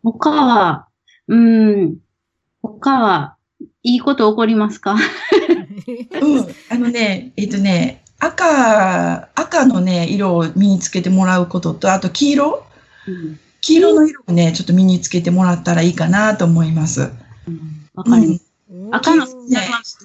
[0.03, 0.87] 他は、
[1.27, 1.97] うん、
[2.61, 3.35] 他は、
[3.83, 4.95] いいこと起こりますか？
[6.21, 12.65] うん、あのね、えっ、ー、とね、赤、赤のね、色を身につけてもらうことと、あと黄色、
[13.07, 17.01] うん黄色の色をね、ちょっと身につけてもらったらいいかなと思います。
[17.01, 17.09] わ、
[17.97, 18.45] うん、かります。
[18.71, 19.57] うん、赤の、ね、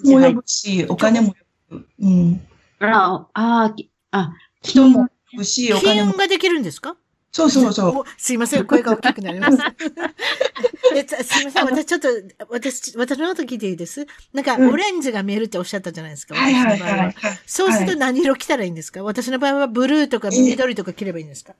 [0.04, 1.34] も呼ぶし、お金も
[1.70, 1.86] 呼ぶ。
[2.00, 2.40] うん。
[2.80, 3.74] ああ、
[4.10, 6.12] あ、人も呼ぶし、お金も。
[6.12, 6.96] 金運ができるんですか？
[7.32, 8.04] そうそうそう。
[8.16, 9.58] すいません、声が大きくなります。
[10.94, 12.08] えすいません、私ちょっと、
[12.48, 14.06] 私、私のこと聞いていいです？
[14.32, 16.36] なんか、オレンジが見えるっておっしゃったじゃないですか。
[16.36, 17.14] はいはいはい、
[17.44, 21.54] そうすると何色着たらいいんですか、私の場合はブルーとか緑とか着ればいいんですか、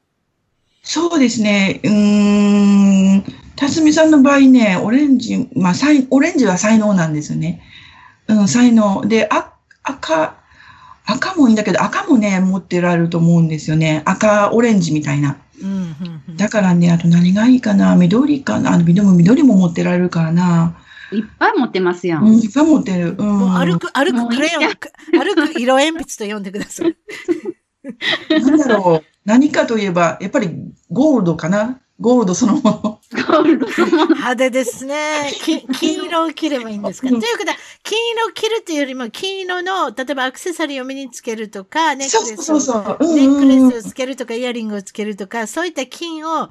[0.85, 1.81] そうですね。
[1.83, 3.25] うん。
[3.57, 5.73] 辰巳さんの場合ね、オレンジ、まあ、
[6.11, 7.63] オレンジは才能なんですよね。
[8.29, 9.07] うん、才能。
[9.07, 10.37] で、あ赤、
[11.07, 14.03] 赤もいいんだけど、赤もね、持ってられると思うんですよね。
[14.05, 15.39] 赤、オレンジみたいな。
[15.63, 17.95] うんうんうん、だからね、あと何がいいかな？
[17.95, 18.73] 緑かな？
[18.73, 20.77] あの、緑も緑も持ってられるからな。
[21.13, 22.25] いっぱい持ってますやん。
[22.25, 23.15] うん、いっぱい持ってる。
[23.17, 26.97] うん、歩く、歩くクレヨン、歩く色鉛筆と読んでください。
[28.31, 29.05] なんだろう。
[29.25, 30.51] 何かといえば、やっぱり
[30.91, 31.81] ゴールドかな？
[32.01, 32.81] ゴールドそのもの。
[32.83, 34.07] ゴールドそのもの。
[34.09, 35.33] 派手ですね。
[35.79, 42.57] 金色を着ればいいんですか、ということは、金色を着るっていうよりも、金色の、例えばアクセサリーを身につけるとか、ネックレスを、
[43.15, 46.51] ネックレスをつけるとか、イヤリングをつけるとか、そういった金を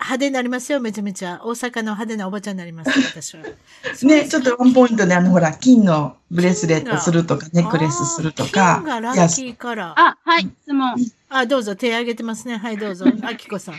[0.00, 1.40] 派手になりますよ、めちゃめちゃ。
[1.44, 3.42] 大阪の派手なおばちゃんになります、 私は。
[4.02, 8.82] ね、ちょっとワンポイントで、あの、ほら、金のブレスレットするとか、ネックレスするとか。
[8.82, 10.00] 金がラッキーカラー。
[10.00, 10.96] あ、はい、質問。
[11.28, 12.56] あ、どうぞ、手挙げてますね。
[12.56, 13.06] はい、どうぞ。
[13.22, 13.74] あきこさん。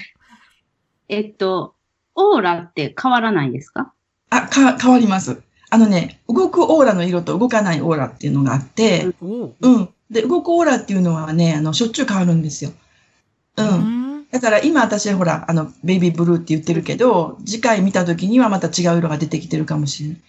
[1.10, 1.76] えっと、
[2.16, 3.92] オーラって変わらないですか？
[4.30, 5.42] あ、か、変わります。
[5.70, 9.56] あのね、動くオーラの色と動かないオーラっていうのがあって、うん。
[9.62, 12.72] うん、で、動くオーラっていうのはね、あの、しょっちゅう変わるんですよ。
[13.58, 14.01] うん。
[14.32, 20.20] だから今私ほら、あの、ベイビーブルーって言ってるけど、次回見た時にはまた違う色が出てきてるかもしれない。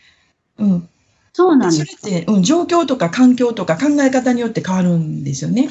[0.59, 0.89] うん。
[1.33, 5.71] そうなんですそれって、うん、状況とか環境とか考え方によって変わるんですよね。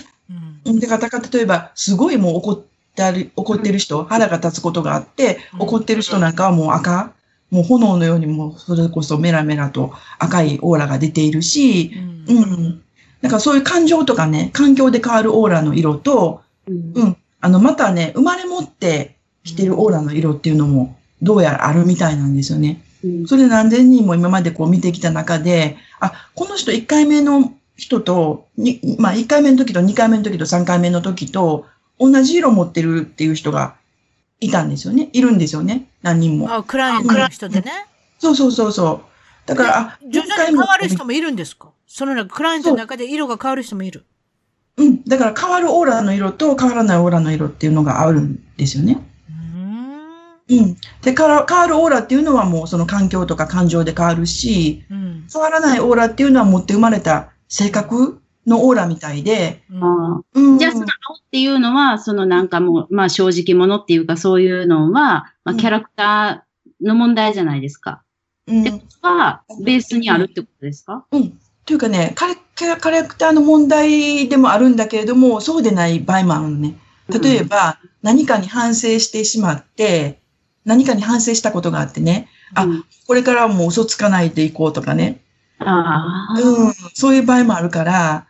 [0.65, 0.79] うん。
[0.79, 2.61] だから、例えば、すごいもう怒っ
[2.95, 7.11] たり、怒ってる人、腹が立つことがあって、怒ってる人なんかはもう赤、
[7.51, 11.91] もう炎のようにもそれこそメラメラと赤いオーラが出ているし、
[12.27, 12.37] うん。
[12.37, 12.81] うん。
[13.21, 17.17] だからそういう感情とかね、環境で変わるオーラの色と、うん、うん。
[17.41, 22.81] あの、またね、生まれ持ってきてるオーラの色っていうのも、どうやらあるみたいなんですよね。
[23.03, 31.65] うん、それ何千人も今までこう見てきた中で、あ、この人1回目の人と、にまあ1回目の時と2回目の時と3回目の時と、
[31.99, 33.75] 同じ色持ってるっていう人が
[34.39, 35.09] いたんですよね。
[35.13, 35.87] いるんですよね。
[36.01, 36.53] 何人も。
[36.53, 37.71] あ、クライアントの人でね。
[38.19, 39.03] そうそうそうそ
[39.45, 39.47] う。
[39.47, 41.69] だから、あ、徐々に変わる人もいるんですか？
[41.87, 44.05] その中、クライアントの中で色が変わる人もいる。
[44.77, 45.03] うん。
[45.03, 49.05] だから変わるオーラの色と変わらないオーラの色っていうのがあるんですよね。
[50.49, 50.75] うん。
[51.01, 59.63] で、変わるオーラっていうのはもうその環境とか感情で変わるし、うん、変わらないオーラっていうのは持って生まれた性格のオーラみたいで。
[59.69, 68.01] うん、じゃあ、その青っていうのは、そのなんかもう、まあ正直者っていうかそういうのは、まあキャラクターの問題じゃないですか。
[68.47, 68.61] うん。
[68.61, 71.05] ってことは、ベースにあるってことですか？
[71.11, 71.39] うん。
[71.71, 72.35] というかね、カラ
[73.05, 76.75] クターの問題でもあるんだけれども、そうでない場合もあるのね。
[77.07, 80.19] 例えば、うん、何かに反省してしまって、
[80.65, 82.67] 何かに反省したことがあってね、あ、
[83.07, 85.21] これからはもう嘘つかないでいこうとかね。
[85.59, 88.27] あうん、そういう場合もあるから、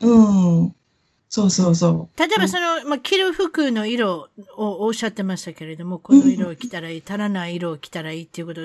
[0.00, 0.74] うん。
[1.28, 2.18] そうそうそう。
[2.20, 8.60] 例えばその、まあ、着る服の色をおっしゃってましたけれども、この色を着たらいい、足らない色を着たらいいっていうこと、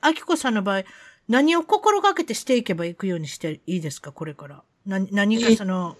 [0.00, 0.84] あきこさんの場合、
[1.30, 4.10] 何を心がけてしていけばいくようにしていいですか？
[4.10, 4.62] これから。
[4.84, 5.96] 何、何かその、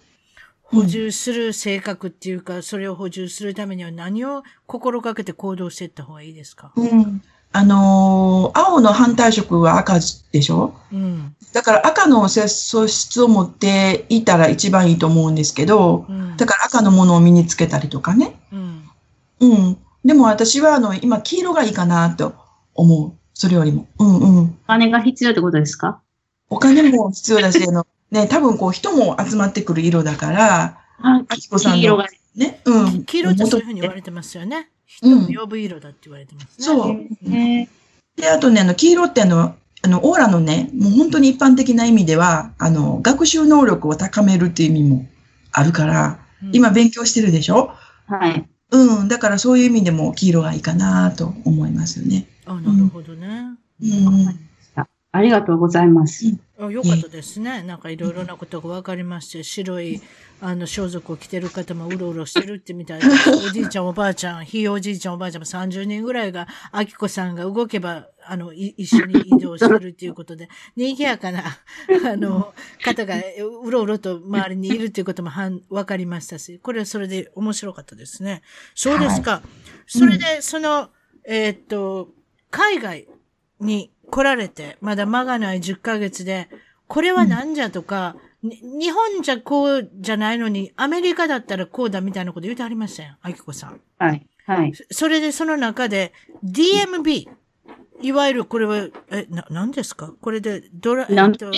[0.64, 6.72] 補充する性格っていうか、それを補充するためには何を心がけて行動していった方がいいですか？
[6.74, 7.22] うん。
[7.53, 10.01] あのー、青の反対色は赤
[10.33, 10.74] でしょ？
[10.93, 11.37] うん。
[11.53, 18.41] だから赤の素質を持っていたら一番いいと思うんですけど、うん、だから赤のものを身につけたりとかね。
[18.53, 18.91] うん。
[19.41, 19.78] うん。
[20.05, 22.35] でも私はあの、今黄色がいいかなと
[22.74, 23.12] 思う。
[23.41, 23.88] それよりも。
[23.99, 24.45] うんうん。
[24.64, 26.03] お金が必要ってことですか？
[26.51, 32.05] お金も必要だし、 あの、ね、多分こう人も集まってくる色だから、あきこさんの、
[32.36, 33.05] ね、うん。
[33.05, 34.68] 黄色ってそういうふうに言われてますよね。
[34.84, 36.64] 人を呼ぶ色だって言われてますね。
[36.66, 38.20] そう。
[38.20, 45.07] で、あとね、あの、黄色ってあの、あの、オーラのね、もう本当に一般的な意味では、あの、学習能力を高めるっていう意味も
[45.53, 47.72] あるから、うん、今勉強してるでしょ？
[48.07, 48.47] はい。
[48.71, 49.09] うん。
[49.09, 52.27] だからそういう意味でも黄色がいいかなと思いますよね。
[52.47, 53.57] あ、なるほどね。
[53.83, 54.07] うん。
[54.07, 54.50] うん、
[55.13, 56.25] ありがとうございます。
[56.59, 57.63] うん、よかったですね。
[57.63, 60.01] なんかいろいろなことが分かりまして、白い
[60.43, 63.09] あの、装束を着てる方もうろうろしてるってみたいな。
[63.47, 73.17] おじいちゃんおばあちゃん、ひいおじいちゃんおばあちゃんも30人ぐらいが、あきこさんが動けば、あの、一緒に移動するっていうことで、賑やかな、あの、方が
[73.65, 78.43] うろうろと周りにいるっていうこともはん、わかりましたし、これはそれで面白かったですね。
[78.75, 79.31] そうですか。
[79.31, 79.43] はい、
[79.87, 80.89] それで、その、
[81.27, 82.09] えー、っと、
[82.51, 83.09] 海外
[83.61, 86.49] に来られて、まだ間がない10ヶ月で、
[86.89, 93.81] これは何じゃとか、うん日本じゃこうじゃないのに、アメリカだったらこうだみたいなこと言うてありましたよ、あきこさん。
[93.99, 94.27] はい。
[94.47, 94.73] はい。
[94.91, 97.29] それでその中で、DMB、
[98.01, 100.15] いわゆるこれは、え、な、何ですか？
[100.23, 101.51] これで、ドラ、えっと、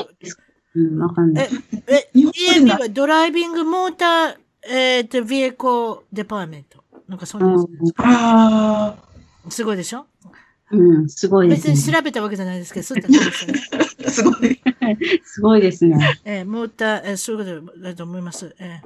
[0.74, 1.48] うん、わかんない。
[1.86, 4.36] え、え、DMB はドライビングモーター、
[4.68, 6.82] えっ、と、ビエコデパーメント。
[7.06, 8.96] なんかそんなやつですか、あ
[9.46, 9.50] あ。
[9.50, 10.06] すごいでしょ？
[10.72, 11.74] うん、すごいです、ね。
[11.74, 14.00] 別に調べたわけじゃないですけど、そういったことですよね。
[14.10, 14.60] すごい。
[15.24, 16.20] すごいですね。
[16.24, 18.54] えー、モーター、えー、そういうことだと思います。
[18.58, 18.80] え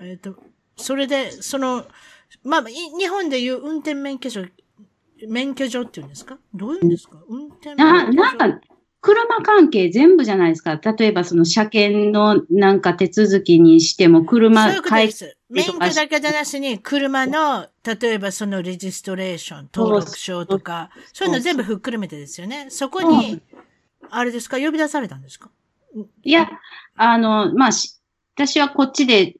[0.00, 0.36] ー、えー、と、
[0.76, 1.86] それで、その、
[2.44, 4.46] まあ、日本でいう運転免許証、
[5.28, 6.38] 免許証っていうんですか？
[6.54, 7.18] どういうんですか？
[7.28, 8.12] 運転免許証。
[8.14, 8.60] な、なんか、
[9.00, 10.76] 車関係全部じゃないですか。
[10.76, 15.36] 例えばその車検のなんか手続きにしても車そういうことです。
[15.48, 22.66] 免許だけじゃなしに車の、例えばそのレジストレーション、登録証とか、そういうの全部ふっくるめてですよね。
[22.70, 23.40] そこに、
[24.10, 24.58] あれですか？
[24.58, 25.50] 呼び出されたんですか？
[26.22, 26.50] いや、
[26.96, 27.70] あの、まあ、
[28.34, 29.36] 私はこっちで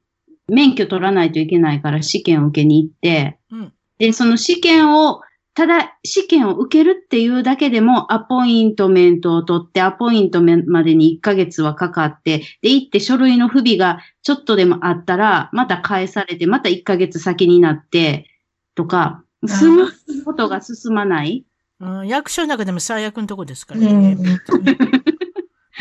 [0.47, 5.21] 免許取らないといけないから試験を受けに行って、うん、で、その試験を
[5.59, 18.31] ただ、試験を受けるっていうだけでも、アポイントメントを取って、アポイントメントまでに1ヶ月はかかって、で、行って書類の不備がちょっとでもあったら、また返されて、また1ヶ月先になって、
[18.77, 19.89] とか、進む
[20.25, 21.45] ことが進まない。
[21.81, 24.17] うん、役所の中でも最悪のとこですからね。
[24.17, 25.18] うん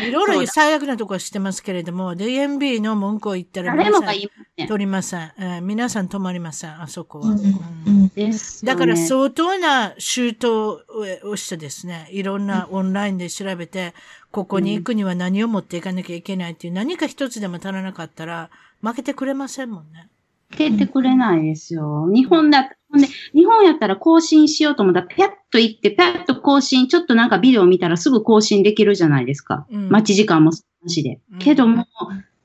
[0.00, 5.32] いろいろ最悪なとこは知ってますけれども、DMB の文句を言ったら皆さん取りません。
[5.38, 7.30] えー、皆さん止まりません、あそこは。
[7.30, 8.10] うん
[8.64, 10.84] だから相当な周到
[11.24, 13.94] をしてですね、いろんなオンラインで調べて、
[14.30, 18.50] ここに行くには何を持っていかなきゃいけないっていう、何か一つでも足らなかったら、
[18.82, 20.08] 負けてくれませんもんね。
[20.50, 22.08] けてくれないですよ。
[22.12, 29.66] 日本だ、ほんで、日本やったら更新しようと思ったら、ピャッと行って、ピャッと更新、ちょっとなんかビデオ見たらすぐ更新できるじゃないですか。
[29.70, 31.20] うん、待ち時間もなしで。
[31.38, 31.86] けども、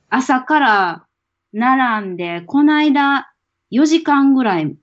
[0.09, 1.05] 朝から
[1.53, 3.31] 並んで、この間
[3.71, 4.75] 4時間ぐらい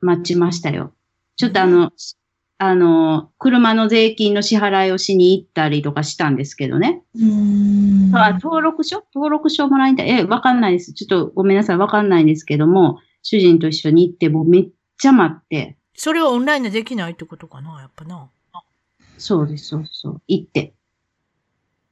[0.00, 0.92] 待ちましたよ。
[1.36, 1.90] ちょっとあの、
[2.62, 7.02] あの、車の税金の支払いをしに行ったりとかしたんですけどね。
[7.14, 9.02] うんあ登録書？
[9.14, 10.10] 登録書もらいたい？
[10.10, 10.92] え、わかんないです。
[10.92, 11.78] ちょっとごめんなさい。
[11.78, 14.68] わかんないんですけども、主人と一緒に行って、もうめっ
[15.00, 15.76] ちゃ待って。
[15.94, 18.28] それはオンラインでできないってことかなやっぱな。
[19.18, 20.22] そうです、そうそう。
[20.28, 20.72] 行って。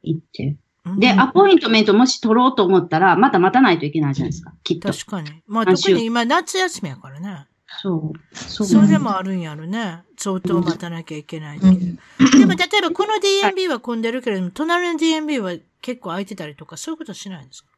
[0.03, 0.57] 行って。
[0.99, 4.55] で、アポイントメントもし取ろうと思ったら、また待たないといけないじゃないですか。
[4.65, 4.91] きっと。
[4.91, 5.43] 確かに。
[5.47, 7.47] まあ特に今夏休みやからね。
[7.83, 8.37] そう。
[8.37, 8.67] そう。
[8.67, 10.03] それでもあるんやろね。
[10.17, 11.99] 相当待たなきゃいけないっていう。
[12.39, 15.53] でも、例えばこの DMB は混んでるけれども、隣の DMB は
[15.83, 17.69] 結構空いてたりとか、そういうことしないんですか？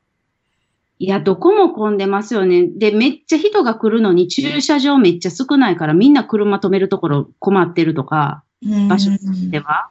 [1.00, 2.66] いや、どこも混んでますよね。
[2.66, 8.44] で、めっちゃ人が来るのに駐車場めっちゃ少ないから、みんな車止めるところ困ってるとか、
[8.86, 9.88] 場所としては。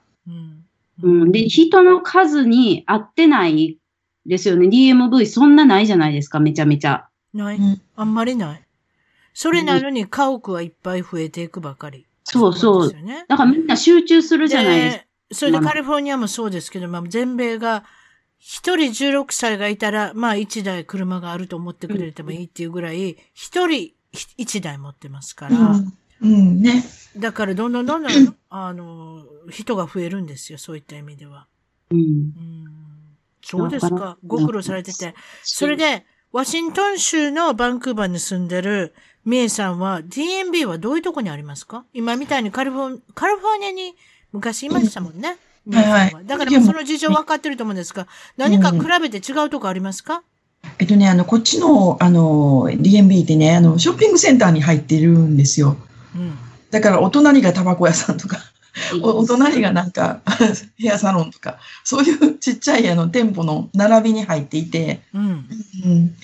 [1.01, 3.79] うん、で、人の数に合ってない
[4.27, 4.67] ですよね。
[4.67, 7.07] DMV そんなないじゃないですか、めちゃめちゃ。
[7.33, 7.59] ない。
[7.95, 8.63] あんまりない。
[9.33, 12.05] それなのに家屋はいっぱい増えていくばかり。
[12.23, 12.93] そうそう。
[13.27, 15.03] だからみんな集中するじゃないですか。
[15.31, 17.83] それでカリフォルニアもそうですけど、まあ、全米が
[18.39, 23.91] 一人16歳がいたら、まあ一台車があると思ってくれてもいいっていうぐらい、一人
[24.37, 25.57] 一台持ってますから。
[25.57, 26.83] うん、うん、ね。
[27.17, 28.11] だからどんどんどんどん、
[28.49, 31.47] あの、人が増えるんですよ、そういった意味では。
[31.91, 31.99] うん。
[31.99, 32.65] うん、
[33.41, 34.17] そうですか。
[34.25, 35.13] ご苦労されてて。
[35.43, 38.93] それで、ワシントン州のバンクーバーに住んでる
[39.25, 41.85] ミエさんは DMB はどういうとこにありますか？
[41.91, 43.95] 今みたいにカリフォカリフォルニアに
[44.31, 45.37] 昔いましたもんね。
[45.71, 46.25] はいはい。
[46.25, 48.07] だからその事情分かってると思うんですが、
[48.37, 50.23] 何か比べて違うとこありますか、
[50.79, 55.77] えっとね、あの、こっちの、あの、DMB ってね、あの、ショッピングセンターに入ってるんですよ。
[56.15, 56.37] うん。
[56.71, 58.37] だから、お隣がタバコ屋さんとか、
[59.01, 60.21] お隣がなんか、
[60.77, 65.45] ヘアサロンとか、そういうちっちゃいあの店舗の並びに入っていて、うん。
[65.85, 66.15] うん、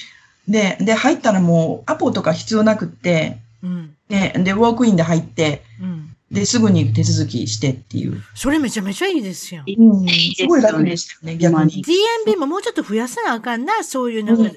[0.48, 3.96] で、で、入ったらもうアポとか必要なくって、うん。
[4.10, 5.95] で、で、ウォークインで入って、うん。
[6.32, 8.22] で、すぐに手続きしてっていう。
[8.34, 9.64] それめちゃめちゃいいですよ。
[9.66, 11.84] うん、すごい楽でしたね、逆に。
[11.84, 14.38] DMB ももうちょっと増やさなあかんな、そういうなん。
[14.38, 14.50] ちょっ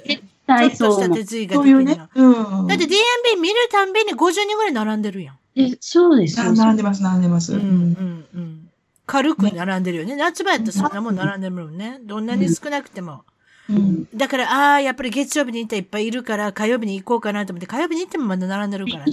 [0.76, 2.00] とした手続きができるね。
[2.14, 2.66] うん。
[2.66, 5.38] だって DMB 見るたんびに50人ぐらい並んでるやん。
[5.56, 7.52] え、そうです並んでます、並んでます。
[7.52, 8.70] うん、うん、うん。
[9.04, 10.16] 軽く並んでるよね。
[10.16, 11.98] 夏場やったらそんなもん並んでるもんね。
[12.02, 13.24] どんなに少なくても。
[13.70, 19.12] うん、だから、ああ、やっぱり月曜日に行ったらいっぱいいるから、火曜日に行こうかなと思って、火曜日に行ってもまだ並んでるからね。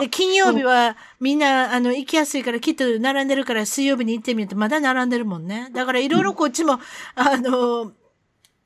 [0.00, 5.68] で、金曜日はみんな、あの、行きやすいからきっと並んでるから、水曜日に行ってみるとまだ並んでるもんね。
[5.72, 6.80] だからいろいろこっちも、
[7.14, 7.92] あの、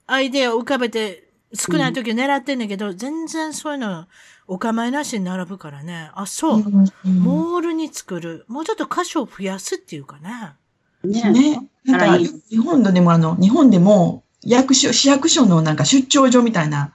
[0.07, 4.07] アイデアを浮かべて、少ない時を狙ってんだけど、全然そういうの、
[4.47, 6.11] お構いなしに並ぶからね。
[6.14, 6.64] あ、そう。
[7.05, 8.45] モールに作る。
[8.49, 10.55] もうちょっと箇所を増やすっていうかね。
[11.05, 11.30] ね。
[11.30, 11.68] ね。
[11.84, 16.93] なんか、日本でもあの、日本でも、役所、市役所のなんか出張所みたいな、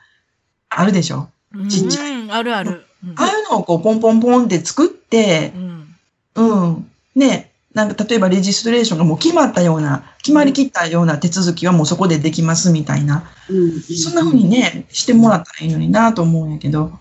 [0.69, 1.29] あるでしょ？
[1.69, 2.31] ちっちゃい。
[2.31, 2.85] あるある。
[3.15, 5.95] ああいうのをこう、ポンポンポンって作って、うん。
[6.35, 6.91] うん。
[7.15, 13.29] ね、なんか例えばレジストレーションがもう決まったような、決まりきったような手続きはもうそこでできますみたいな。
[13.49, 16.99] うん、そんな風にね、してもらったらいいのになと思うんやけど。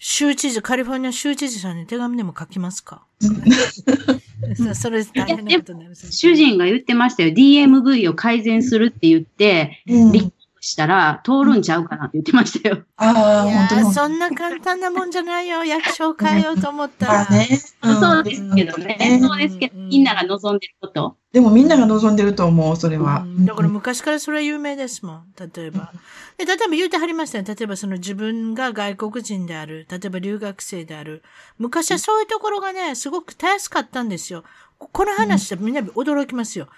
[0.00, 3.04] うん、州知事、カリフォルニア州知事さんに手紙でも書きますか？
[4.74, 7.30] それ大変なことになります主人が言ってましたよ。
[7.30, 12.84] DMV を改善するって言って、うん、立したら通るんちゃうかなって言ってましたよ。
[12.96, 15.64] ああ、本当そんな簡単なもんじゃないよ。
[15.64, 17.28] 役所を変えようと思ったら。
[17.30, 17.48] ね、
[17.82, 19.18] そうですけどね。
[19.22, 21.16] そうですけど、みんなが望んでること。
[21.32, 23.24] でもみんなが望んでると思う、それは。
[23.40, 25.24] だから昔からそれは有名ですもん。
[25.38, 25.92] 例えば。
[26.36, 27.44] で例えば言うてはりましたね。
[27.44, 29.86] 例えばその自分が外国人である。
[29.90, 31.22] 例えば留学生である。
[31.56, 34.44] 昔はそういうところがね、すごくたやすかったんですよ。
[34.78, 36.68] この話でみんな驚きますよ。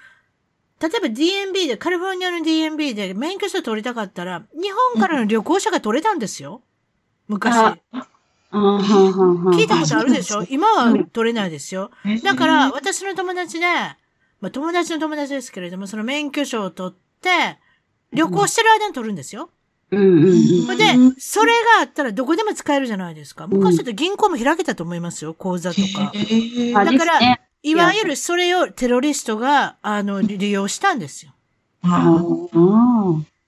[0.82, 6.62] 例えば DMB で、カリフォルニアの DMB で免許証取りたかったら、日本からの旅行者が取れたんですよ。
[7.28, 7.54] 昔。
[7.54, 7.78] 聞
[9.62, 10.44] いたことあるでしょ？
[10.50, 11.90] 今は取れないですよ。
[12.24, 13.96] だから、私の友達で、ま
[14.48, 17.58] あ友達の友達ですけれども、その免許証を取って、
[18.12, 19.50] 旅行してる間に取るんですよ。
[19.90, 20.26] うんうんう
[20.74, 20.84] ん、で、
[21.18, 23.46] それがあったらどこでも使えるじゃないですか。
[23.46, 26.12] 昔だと銀行も開けたと思いますよ、口座とか。
[26.84, 27.20] だから、
[27.62, 31.32] いわゆるそれをテロリストが、あの、利用したんですよ。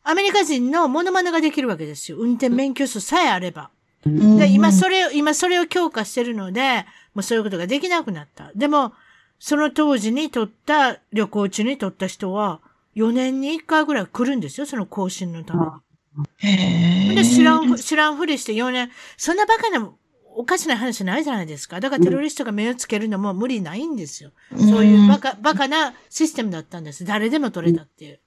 [0.02, 2.18] アメリカ人のモノマネができるわけですよ。
[2.18, 3.70] 運転免許証さえあれば。
[4.04, 6.84] で、今それを、今それを強化してるので、
[7.14, 8.52] もうそういうことができなくなった。
[8.54, 8.92] でも、
[9.38, 12.60] その当時に取った、旅行中に取った人は、
[12.96, 17.14] 4年に1回ぐらい来るんですよ、その更新のために。
[17.16, 19.90] で、知らん、知らんふりして4年、そんなバカな
[20.36, 21.80] おかしな話ないじゃないですか。
[21.80, 24.32] だからテロリストが目をつけるのも無理ないんですよ。
[24.56, 27.04] そういうバカ、バカなシステムだったんです。
[27.04, 28.20] 誰でも取れたっていう。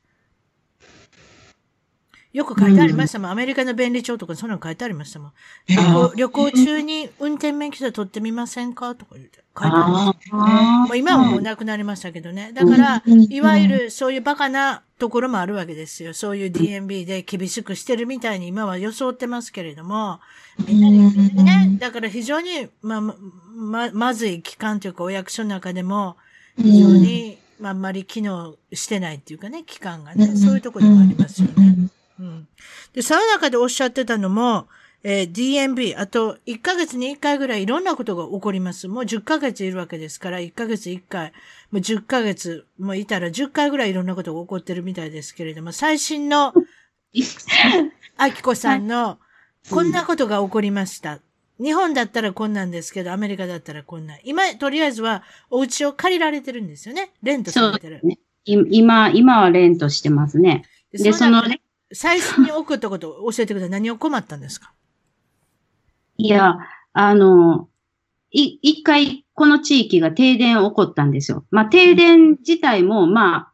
[2.34, 3.32] よく書いてありましたもん。
[3.32, 5.32] アメリカの便利帳とかそんなの書いてありましたもん。
[5.68, 9.44] 旅行旅行中に運転免許証取ってみませんかとか言って。
[9.60, 10.88] 書いてありました、ね。
[10.88, 12.52] もう今はもうなくなりましたけどね。
[12.54, 16.14] だから、いわゆるそういうバカなところもあるわけですよ。
[16.14, 20.20] そういう DMB で厳しくしてるみたいに今は装ってますけれども、
[20.68, 26.18] みんなでね、だから非常に、まあ、ま、まずい機関というかお役所の中でも、
[26.58, 31.90] 非常に、まあ、あんまり機能してないっていうかね、機関がね、そういうところでもありますよね。
[32.20, 32.48] うん。
[32.94, 34.68] で、その中でおっしゃってたのも、
[35.04, 38.88] えー、DMB、あと1ヶ月に1回ぐらいいろんなことが起こります。
[38.88, 41.32] もう10ヶ月いるわけですから、1ヶ月1回、
[41.72, 46.54] もう10ヶ月もいたら10回ぐらいいろんなことが起こってるみたいですけれども、最新の、
[48.18, 49.20] あきこさんの、
[49.70, 51.20] こんなことが起こりました。
[51.60, 54.20] 日本だったらこんなんですけど、アメリカだったらこんなん。
[54.24, 57.12] 今、とりあえずは、お家を借りられてるんですよね。
[57.24, 58.00] レントされてる。
[58.04, 60.64] ね、今、今はレントしてますね。
[60.92, 61.44] で、その、
[61.94, 63.70] 最初に送ったことを教えてください。
[63.70, 64.74] 何を困ったんですか？
[66.18, 66.58] いや、
[66.94, 67.70] あの、
[68.32, 71.46] い、一回、この地域が停電起こったんですよ。
[71.52, 73.54] まあ、停電自体も、まあ、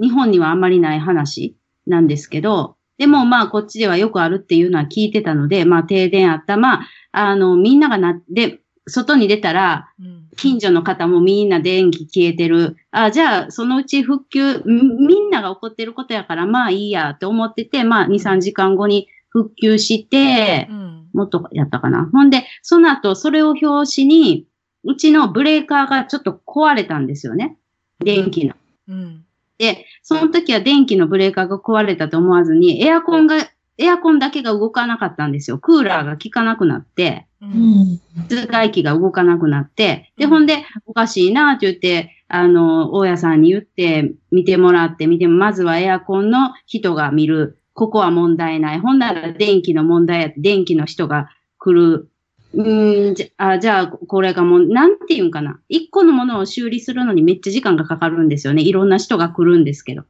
[0.00, 1.56] 日本にはあんまりない話
[1.86, 6.56] なんですけど、でもまあこっちではよくあるっていうのは聞いてたので、まあ停電あった。
[6.56, 9.88] まあ、あの、みんながなって、外に出たら、
[10.36, 12.76] 近所の方もみんな電気消えてる。
[12.90, 20.68] あ、じゃあ、そのうち復旧、みんなが起こってることやから、まあいいやって思ってて、まあ2、3時間後に復旧して、
[21.12, 22.08] もっとやったかな。
[22.12, 23.66] ほんで、その後、それを表
[23.96, 24.46] 紙に、
[24.84, 27.56] うちのブレーカーがちょっと壊れたんですよね。
[28.00, 28.54] 電気の。
[28.88, 29.24] うん、
[29.58, 33.36] で、その時は電気のブレーカーが壊れたと思わずに、エアコンが
[33.78, 35.58] エアコンだけが動かなかったんですよ。
[35.58, 37.26] クーラーが効かなくなって、
[38.28, 47.58] 室外機が動かなくなって、で、ほんで、おかしいなって言って、あの、大家さんに言って、見てもらって、見ても、まずはエアコンの人が見る。
[47.74, 48.80] ここは問題ない。
[48.80, 52.08] ほんなら電気の問題や電気の人が来る。
[52.54, 55.58] うんじゃあ、じゃあ、これがもう、なんて言うんかな。
[55.68, 58.62] 一個のものを修理するのにめっちゃ時間がかかるんですよね。
[58.62, 60.04] いろんな人が来るんですけど。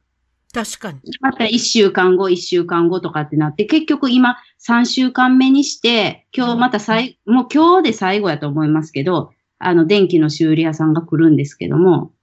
[0.53, 0.99] 確かに。
[1.19, 12.13] また一週間後、一週間後とかってなって、結局今3週間目にして、今日また最、もう今日で最後やと思いますけど、あの、電気の修理屋さんが来るんですけども。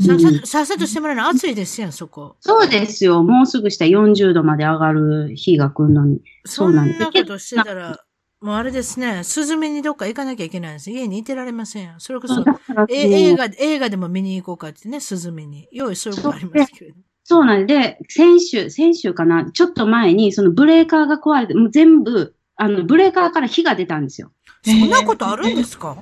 [0.00, 2.36] さっさと、さっさとしてもらうの暑いですやん、そこ。
[2.40, 3.22] そうですよ。
[3.22, 6.20] もうすぐしたら40度まで上がる日が来るのに。
[6.44, 6.98] そうなんです。
[6.98, 8.04] そんなことしてたら、
[8.42, 10.90] もうあれですね、スズメにどっか行かなきゃいけないんです。
[10.90, 11.94] 家にいてられません。
[11.98, 12.44] それこそ、
[12.90, 15.66] 映画、映画でも見に行こうかってね、スズメに。
[15.72, 17.00] 用意そういうことありますけど、ね。
[17.24, 24.30] そうなんで、先週、先週かな、ちょっと前に、そのブレーカーが壊れて、もう全部、あの、ブレーカーから火が出たんですよ。
[24.62, 25.96] そんなことあるんですか？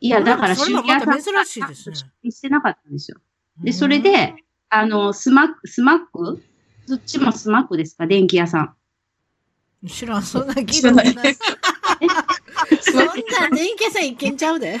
[0.00, 1.96] いや、だから修理屋さん珍しいですね。
[2.30, 3.18] してなかったんですよ。
[3.62, 4.34] で、それで、
[4.68, 6.42] あの、スマック、スマック？
[6.86, 8.06] そっちもスマックですか？
[8.06, 8.60] 電気屋さ
[9.82, 9.88] ん。
[9.88, 11.36] 知らん、そんな聞いたことない。
[12.80, 13.12] そんな
[13.56, 14.78] 電気屋さん一軒ちゃうで。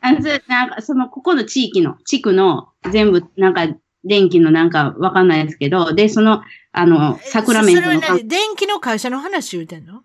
[0.00, 3.66] あの、なんか、その、ここの地域の、地区の全部、なんか、
[4.04, 6.42] 電気のなんかわかんないですけど、で、その、
[6.72, 8.00] あの、サクラメントの。
[8.00, 10.02] それ電気の会社の話言うてんの？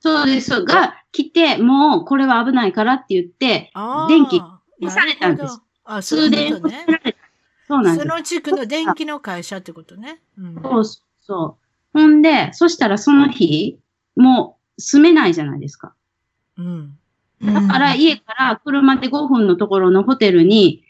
[0.00, 0.64] そうです。
[0.64, 3.70] が、来て、もう、これは危ないからって言って、
[4.08, 4.40] 電気
[4.80, 5.60] 消されたんです。
[5.84, 6.86] あ、そういうことね。
[7.68, 8.08] そうなんです。
[8.08, 10.20] その地区の電気の会社ってことね。
[10.38, 10.84] うん、そう
[11.20, 11.58] そ
[11.94, 11.98] う。
[11.98, 13.78] ほんで、そしたらその日、
[14.16, 15.92] もう住めないじゃないですか。
[16.56, 16.96] うん。
[17.42, 20.84] だから家から車で5分のところのホテルに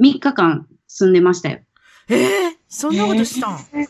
[0.00, 1.60] 3日間住んでましたよ。
[2.08, 3.88] ええー、そんなことしたん、えー、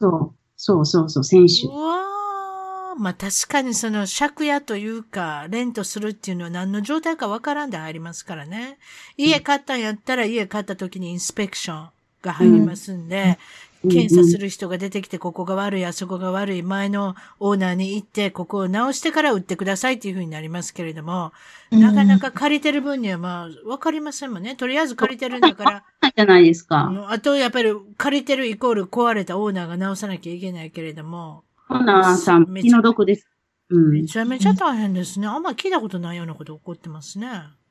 [0.00, 0.34] そう。
[0.56, 1.66] そうそうそう、選手。
[1.66, 8.78] うわまあ確かにその借家というか、レントするっていうのは何の状態かわからんで入りますからね。
[9.16, 11.88] 家買ったんやったら家買った時にインスペクション
[12.22, 13.38] が入りますんで、
[13.84, 21.32] 検査する人が出てきて、ここが悪い、あそこが悪い、前のオーナーに行って、ここを直してから売ってくださいっていうふうになりますけれども、
[21.70, 24.56] なかなか借りてる分にはまあ、わかりませんもんね。
[24.56, 25.84] とりあえず借りてるんだから。
[26.14, 26.90] じゃないですか。
[27.08, 31.44] あと、やっぱり借りてるイコール壊れたオーナーが直さなきゃいけないけれども。
[31.70, 33.28] オーナーさん、気の毒です。
[33.70, 35.26] うん、めちゃめちゃ大変ですね。
[35.26, 37.28] あんま聞いたことないようなこと起こってますね。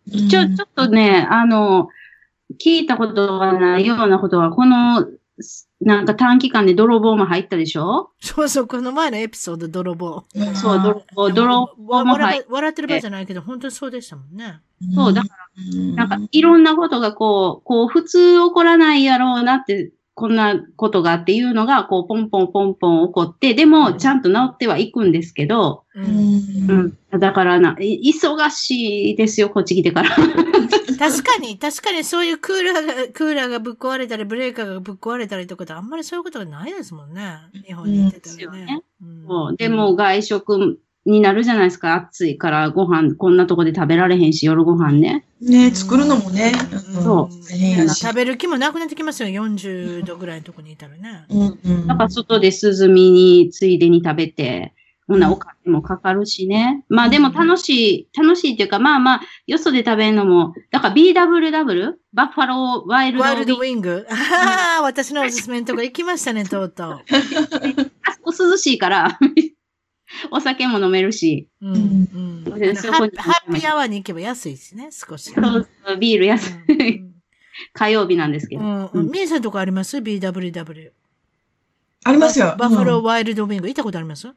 [0.10, 1.88] ちょ、ちょっとね、あの、
[2.60, 5.08] 聞いたことがないようなことは、この
[5.82, 8.12] なんか短期間で泥棒も入ったでしょ？
[8.22, 10.24] そうそう、この前のエピソード、泥棒。
[10.54, 12.48] そう、泥棒、泥棒も入って。
[12.50, 14.62] 笑ってる場合じゃないけど、本当にそうでしたもんね。
[14.94, 30.10] そう、だから、なんかいろんなことがこう、こう、普通起こらないやろうなって、こんなことがっていうのが、こう、ポンポンポンポン起こって、でも、ちゃんと治ってはいくんですけど、うん、うん、だからな、忙しいですよ、こっち来てから。
[31.00, 37.38] 確かに、確かにそういうクーラーが、クーラーがぶっ壊れたり、ブレーカーがぶっ壊れたりとかってあんまりそういうことがないですもんね。
[37.66, 38.84] 日本に行ってたらね。
[39.02, 41.96] うん、でも外食になるじゃないですか。
[41.96, 45.26] 暑いからご飯、こんなとこで食べられへんし、夜ご飯ね。
[45.42, 46.54] ね作るのもね。
[47.04, 47.94] そう。
[47.94, 49.30] 食べる気もなくなってきますよ。
[49.30, 51.26] 40度ぐらいのとこにいたらね。
[51.30, 51.88] うんうん。
[51.88, 54.74] だから外で涼みに、ついでに食べて、
[55.08, 56.86] ほな、お金もかかるしね。
[56.88, 61.94] まあでも楽しい、楽しいっていうか、まあまあ、よそで食べるのも、だから BWW?
[62.14, 63.30] バッファローワイルドウィング。
[63.30, 64.08] ワイルドウィング。
[64.10, 67.04] ああ、私のおすすめのとこ行きましたね、とうとう。
[68.04, 69.20] あそこ涼しいから
[70.32, 71.48] お酒も飲めるし。
[71.62, 71.74] うん。
[71.74, 75.32] うん、ハッピーアワーに行けば安いですね、少し。
[75.32, 77.04] そうそう、ビール安い。
[77.74, 78.90] 火曜日なんですけど。
[78.94, 79.12] うん。
[79.12, 80.92] みえさんとこあります ?BWW。
[82.06, 82.56] ありますよ。
[82.58, 83.68] バファローワイルドウィング。
[83.68, 84.28] 行ったことあります？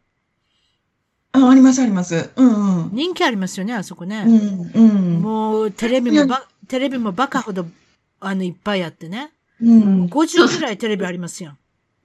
[1.32, 2.30] あ、あります、あります。
[2.36, 2.90] うんうん。
[2.92, 4.24] 人気ありますよね、あそこね。
[4.74, 5.20] うん、うん。
[5.20, 7.66] もう、テレビもば、テレビもバカほど、
[8.20, 9.32] あの、いっぱいあってね。
[9.60, 10.04] うん。
[10.06, 11.56] 50くらいテレビありますよ。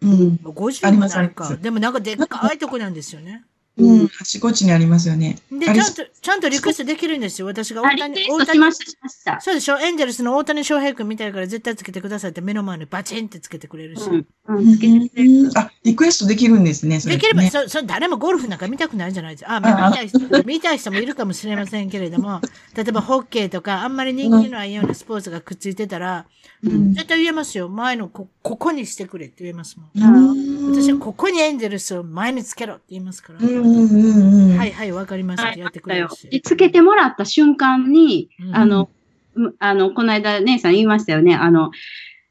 [0.02, 0.40] うん。
[0.44, 1.56] 50もないか。
[1.58, 3.46] でもなんかでっかいとこなんですよね。
[3.78, 5.38] うん、あちこちにありますよね。
[5.50, 7.48] で、ちゃんと、ちゃんとリクエストできるんですよ。
[7.48, 8.52] 私が大谷、大谷。
[8.52, 9.40] しました、しました。
[9.40, 14.02] そうでしょエンジェルスの大谷翔平君みたいから絶対つけてくださいって目の前にバチンってつけてくれるし。
[14.10, 15.52] うん、うん、つけてくれる。
[15.56, 17.22] あ、リクエストできるんですね、それ、ね。
[17.22, 19.56] できれば、そ、そ、誰もゴルフなんか見たくないじゃないですか。
[19.56, 22.42] あ、見たい人、見たい人もいるかもしれませんけれども、
[22.76, 26.26] 例えばホッケーとか、あんまり人気のないようなスポーツがくっついてたら、
[26.64, 27.70] うん、絶対言えますよ。
[27.70, 30.72] 前のこ、ここにしてくれって言えますもん。
[30.72, 33.40] 私はここにエンジェルスを前につけろって言いますから。
[33.40, 35.54] うんうんうんはいはい、わかりました。
[35.58, 36.42] やってくれるし。
[36.42, 38.90] つけてもらった瞬間に、うん、あの、
[39.60, 41.36] あの、この間姉さん言いましたよね。
[41.36, 41.72] あの、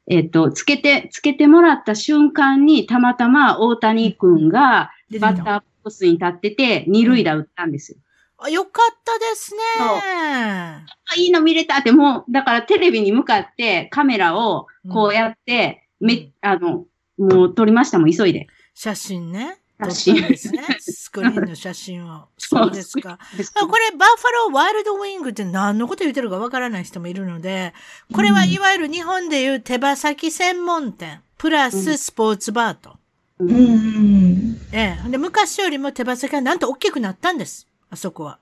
[0.07, 7.99] えっ、と、つけて、つけてもらった瞬間に、たまたま大谷君がバッターボックスに立ってて、二塁打打ったんですよ。
[8.39, 9.61] あ、よかったですね。
[9.79, 10.83] あ、
[11.17, 16.87] いいの見れたって、もう、だからテレビに向かってカメラをこうやって、うん、め、あの、
[17.19, 18.49] もう撮りましたもん、急いで。
[18.75, 19.60] 写真ね。
[19.89, 20.63] 写真ですね。
[20.81, 22.29] スクリーンの写真を。
[22.39, 23.19] そうですか。
[23.61, 27.75] これ、バッファローワイルドウィングって何のこと言ってるかわからない人もいるので、
[28.13, 32.97] これはいわゆる日本でいう手羽先専門店、プラススポーツバーと。
[33.39, 34.61] うん。
[34.73, 35.09] ええ。
[35.09, 37.67] で、昔よりも手羽先はなんと大きくなったんです。
[37.89, 38.39] あそこは。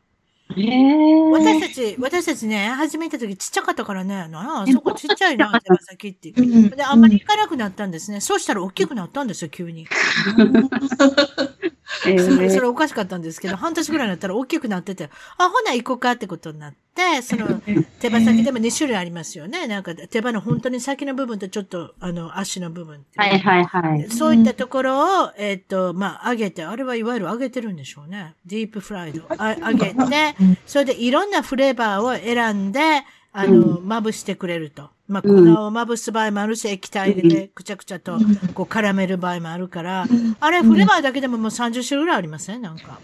[1.30, 6.32] 私たち、私たちね、初めた時ちっちゃかったからね、なあ、そこちっちゃいな、手羽先って。
[6.32, 8.20] で、あんまり行かなくなったんですね。
[8.20, 9.86] そうしたら大きくなったんですよ、急に。
[11.88, 17.62] それ、それおかしかったんですけど、半年ぐらいになったら大きくなってて、あ、ほな行こうかってことになって、その、
[17.98, 19.66] 手羽先でも2種類ありますよね。
[19.66, 23.04] なんか、手羽の本当に先の部分とちょっと、あの、足の部分。
[23.16, 24.10] はいはいはい。
[24.10, 28.34] そういったところを、えっ、と、まあ、揚げて、あれはいわゆる揚げてるんでしょうね。
[28.44, 29.24] ディープフライド。
[29.38, 30.36] あ揚げて、
[30.66, 34.90] それでいろんなフレーバーを選んで、あの、まぶしてくれると。
[35.08, 35.30] まあ、粉
[35.66, 38.18] をまぶす場合もあるし、液体でくちゃくちゃと、
[38.54, 40.06] こう、絡める場合もあるから、
[40.38, 43.00] あれ、フレーバーだけでももう30種類ぐらいありません、なんか。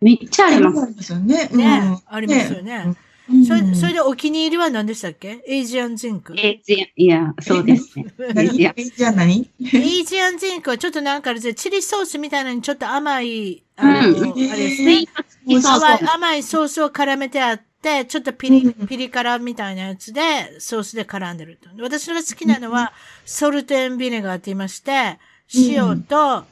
[0.00, 1.12] めっちゃあります。
[1.12, 1.48] よね。
[1.52, 2.96] ね、ありますよね。
[3.46, 5.44] それそれでお気に入りは何でしたっけ？
[5.46, 8.06] Asian Zing？Asian、いや、そうですね。
[8.36, 9.16] Asian。
[9.16, 9.48] 何？
[9.72, 14.10] Asian Zing はちょっとなんかあれで、チリソースみたいなのにちょっと甘い、あの、あれ
[14.56, 15.04] ですね。
[16.12, 21.68] 甘いソースを絡めてあって、で、ちょっとピリ、ピリ辛みたいなやつで、ソースで絡んでると。
[21.82, 22.92] 私が好きなのは、
[23.26, 25.18] ソルテンビネガーって言いまして、
[25.54, 26.44] 塩と、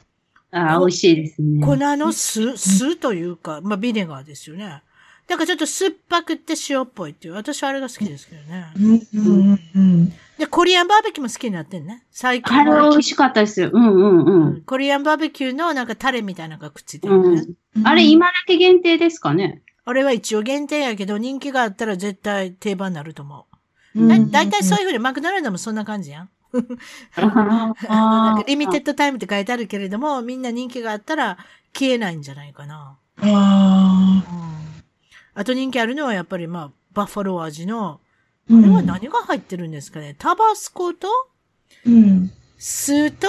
[0.53, 1.65] ああ、美味しいですね。
[1.65, 4.83] 粉の酢、酢というか、まあ、ビネガーですよね。
[5.27, 7.35] だからちょっと酸っぱくて塩っぽいっていう。
[7.35, 8.65] 私はあれが好きですけどね。
[8.75, 12.03] うんうん、で、コリアンバーベキューも好きになってんね。
[12.11, 12.53] 最近。
[12.53, 13.69] あれ美味しかったですよ。
[13.71, 14.61] うんうんうん。
[14.63, 17.45] コリアンバーベキューのなんかタレみたいなのがくっついてるね。
[17.77, 23.47] うん、あれ今だけ限定ですかねあれは一応限定やけど、人気があったら絶対定番になると思
[23.95, 24.07] う。
[24.07, 26.29] だだいたいそういうふうにマクドナルドもそんな感じやん。
[27.17, 31.37] なんかリミテッドタイムって書いてあるけれども、みんな人気があったら
[31.73, 32.97] 消えないんじゃないかな。
[33.21, 34.81] あ,、うん、
[35.33, 37.99] あと人気あるのはやっぱりまあ、バッファロー味の、
[38.49, 41.07] あれは何が入ってるんですかね、タバスコと、
[41.85, 43.27] うん、酢と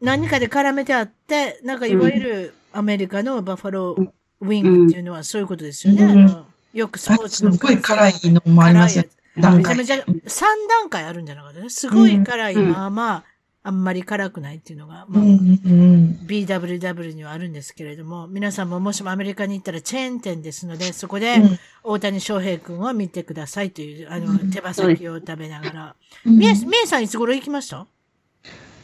[0.00, 4.10] 何かで絡めてあって、なんかいわゆるアメリカのバッファロー
[4.40, 6.04] ウィングっていうのはそういうことですよね。
[6.04, 7.52] うん、よくスポーツの。
[7.52, 9.04] すごい辛いのもありますよ。
[9.38, 9.76] 段階。
[9.76, 10.42] めちゃめちゃ3
[10.82, 11.60] 段階あるんじゃなかった？
[11.60, 11.70] ね。
[11.70, 13.24] すごい辛い、うん、まあまあ、
[13.62, 21.36] あんまり辛くないっていうのが、まあ、うん、BWW にはあるんですけれども、皆さんももしもアメリカに行ったらチェーン店ですので、そこで
[21.84, 25.94] 大谷翔平君を見てくださいという、あの、手羽先を食べながら。
[26.24, 27.86] みえ、みえさんいつ頃行きました？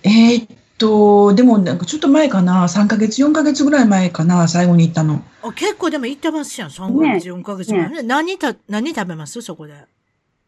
[0.03, 0.49] えー、
[0.79, 5.23] と、でもなんかちょっと前かな、3ヶ月、4ヶ月ぐらい前かな、最後に行ったの。
[5.43, 7.89] あ結構でも行ってますやん、3ヶ月、4ヶ月前。
[7.89, 9.41] ね、何た、何食べます？
[9.43, 9.75] そこで。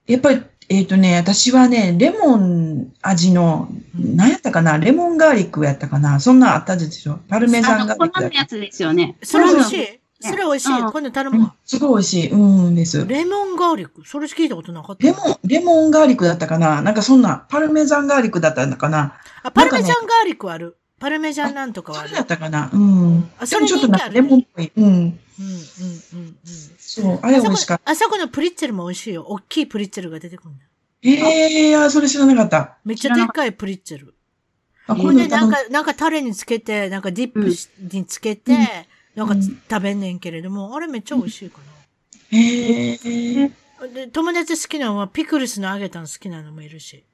[0.06, 7.20] やっぱり、えっ、ー、とね、私はね、レモン味の、何やったかな、レモンガーリックやったかな、そんなあったでしょ。
[7.28, 8.20] パルメザンガーリック。
[8.22, 9.16] のやつですよね。
[9.22, 10.68] それ美味しいそれ美味しい。
[10.68, 11.54] 今度頼むわ。
[11.64, 12.30] すごい美味しい。
[12.30, 12.36] う
[12.70, 13.06] んです。
[13.06, 15.06] レモンガーリックそれ聞いたことなかった？
[15.06, 16.82] レモン、レモンガーリックだったかな？
[16.82, 19.14] なんかそんな、パルメザンガーリックだったのかな？
[19.42, 20.76] あ、パルメザンガーリックある。
[20.98, 22.08] パルメジャンなんとかはある。
[22.08, 23.30] そうだったかなうん。
[23.38, 24.72] あ、それちょっとなんかレモンっぽい。
[24.76, 24.84] うん。
[24.84, 26.36] うん、うん、うん。
[26.78, 27.90] そう、あれ美味しかった。
[27.92, 29.24] あそこのプリッツェルも美味しいよ。
[29.28, 30.64] 大きいプリッツェルが出てくるんだ。
[31.04, 32.78] ええー、それ知らなかった。
[32.84, 34.14] めっちゃでっかいプリッツェル。
[34.88, 37.48] あ、これでなんか、なんかタレにつけて、なんかディップ
[37.94, 38.52] につけて、
[39.18, 42.38] なんか食べんねんけれども、あれめっちゃ美味しいかな。
[42.38, 43.50] へえ。
[43.92, 47.04] で、友達好きなのはピクルスの揚げたの好きなのもいるし。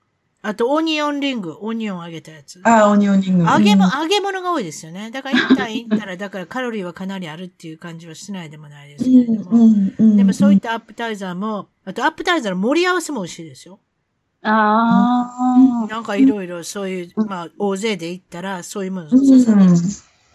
[0.43, 2.61] あと、オニオンリング、オニオン揚げたやつ。
[2.63, 3.45] ああ、オニオンリング。
[3.51, 5.11] 揚げも、揚げ物が多いですよね。
[5.11, 10.17] だから、一旦行ったら、だからカロリーはかなりあるっていう感じはしないでもないですけれども。
[10.17, 13.81] でも、そういったアップタイザーも、あと、アップタイザーの盛り合わせも美味しいですよ。
[14.43, 15.33] あ
[15.85, 15.87] あ。
[15.87, 19.09] なんかいろいろそういう、まあ、大勢で行ったら、そういうもの、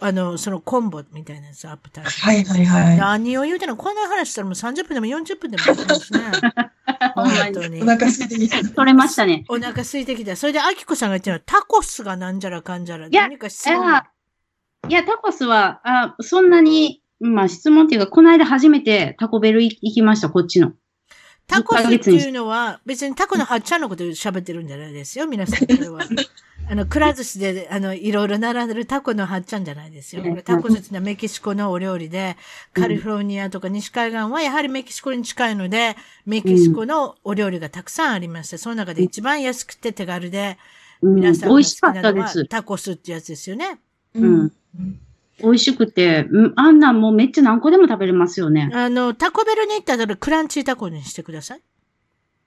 [0.01, 2.13] あの、そのコンボみたいなやつ、アップタイザー。
[2.25, 2.97] はいはいはい。
[2.97, 6.19] 何を言うてんのこんな話したらもう30分でも40分でもいきますね。
[7.15, 7.81] 本当に。
[7.81, 8.69] お腹空いてきた。
[8.69, 9.45] 取れましたね。
[9.49, 10.35] お腹空いてきた。
[10.35, 13.07] それで、アキコさんが言ってるのは、タコスがなんじゃらかんじゃら。
[13.07, 14.01] いや、何か質問？
[14.87, 20.71] いや、タコスは、あそんなに、まあ質問っていうか、この間初めてタコベル行きました、こっちの。
[21.49, 25.67] タコスっていうのは、別にタコのはっちゃんのこと喋ってるんじゃないですよ、皆さん。
[25.67, 26.01] これは。
[26.71, 30.23] あの、くら寿司で、あの、いろいろ並んでるタコのはっちゃんじゃないですよ。
[30.45, 32.37] タコ寿司はメキシコのお料理で、
[32.73, 35.97] カリフォルニアとか西海岸はやはりメキシコに近いので、
[36.27, 40.59] メキシコのお料理がたくさんありまして、その中で一番安くて手軽で、
[41.01, 43.79] 皆さんが好きなのはタコスってやつですよね。
[44.13, 44.51] うん。
[45.41, 48.69] 美味しくて、あんなんもうめっちゃ何個でも食べれますよね。
[48.73, 51.61] あの、タコベルに行ったらクランチータコにしてください。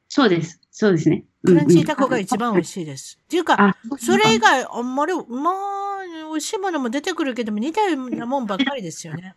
[0.08, 0.60] そうです。
[0.70, 1.24] そうですね。
[1.44, 3.18] クランチータコが一番美味しいです。
[3.22, 5.24] っていうか、それ以外、あんまり、まあ、
[6.30, 9.36] 美味しいものも出てくるけども、似たようなもんばっかりですよね。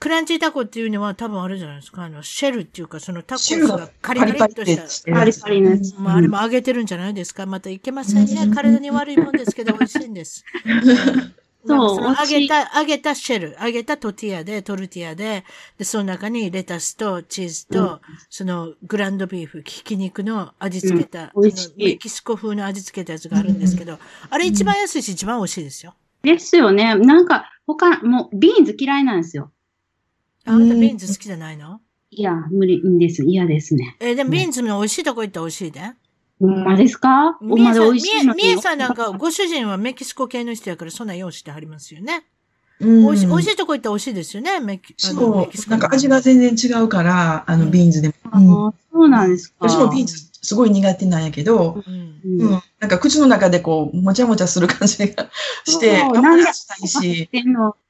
[0.00, 2.02] クランチータコっていうのは多分あるじゃないですか。
[2.02, 3.42] あの、シェルっていうか、そのタコ
[3.76, 5.12] がカリカリっとした。
[5.12, 5.94] カリカリのやつ。
[5.96, 7.46] まあ、あれも揚げてるんじゃないですか。
[7.46, 8.52] またいけませんね。
[8.52, 10.44] 体に悪いもんですけど、美味しいんです。
[11.64, 12.02] そう。
[12.02, 15.44] 揚げた、揚げたシェル、揚げたトティアで、トルティアで、
[15.78, 23.98] で、その中にレタスとチーズと、うん、その ground beef、ひき肉の味付けた、うん、メキシコ風の味付けたやつがあるんですけど、うん、
[24.30, 25.94] あれ一番安いし一番美味しいですよ。
[26.22, 26.94] ですよね。
[26.96, 29.52] なんか、他、もう、ビーンズ嫌いなんですよ。
[30.44, 31.80] あんたビーンズ好きじゃないの？
[32.10, 33.24] いや、無理です。
[33.24, 33.96] 嫌ですね。
[34.00, 35.80] えー、でもビーンズの美味しいとこ行ったら美味しいで。
[36.42, 37.38] ほんまですか？
[37.40, 42.26] おまで美味しいのみえさんなんか、ご主人はメキシコ系の人やから、そんな用してはりますよね。
[42.80, 48.14] うん、美味しい、美味しいとこ行ったら美味しいですよね、メキそう、なんか味が全然違うから、あの、ビーンズでも。
[48.24, 49.68] うん、あそうなんですか。
[49.68, 55.30] 私もビーンズすごい苦手なんやけど、うん、うん、なんか口の中でこう、もちゃもちゃする感じが
[55.64, 57.30] して、あんまりしたいし。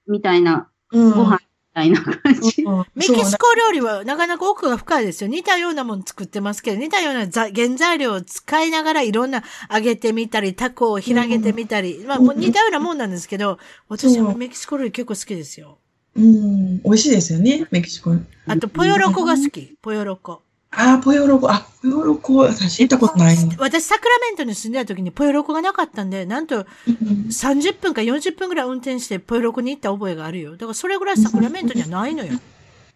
[0.07, 1.41] みたいな、ご飯
[1.75, 2.65] たいな感じ。
[2.95, 5.31] メキシコ料理はなかなか奥が深いですよ。
[5.31, 9.43] 似たようなもの作ってますけど、似たような原材料を使いながらいろんな
[9.73, 13.59] 揚げてみたり、タコを広げてみたり、うん、まあもう似たようなもんなんですけど、
[13.89, 15.79] 私はメキシコ料理結構好きですよ。
[16.15, 18.15] うん、美味しいですよね、メキシコ。
[18.47, 20.43] あと、ポヨロコが好き、ポヨロコ。
[20.75, 23.37] ああ、ポヨロコ、あ、ポヨロコ、私行ったことない。
[23.59, 30.53] 私、サクラメントに住んでた時にポヨロコがなかったんで、なんと、30分か40分ぐらい運転してポヨロコに行った覚えがあるよ。
[30.53, 32.39] だからそれぐらいサクラメントにはないのよ。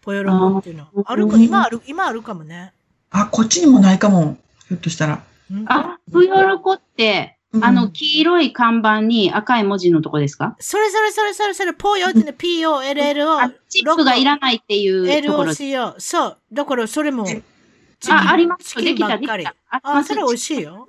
[0.01, 0.89] ポヨロコっていうのは。
[1.05, 2.73] あるか、今ある、今あるかもね。
[3.11, 4.37] あ、こっちにもないかも。
[4.67, 5.23] ひょっとしたら。
[5.67, 10.55] あ、ポヨロコって、あの、黄色い看板に赤い文字のとこですか？
[10.59, 13.53] それそれそれそれそれ、ポヨってね、POLLO。
[13.69, 15.51] チップがいらないっていうところ。
[15.51, 15.95] LOCO。
[15.99, 16.37] そう。
[16.51, 17.25] だからそれも、
[18.09, 18.75] あ、あります。
[18.75, 19.45] チキンばっかり。
[19.69, 20.87] あ、それ美味しいよ。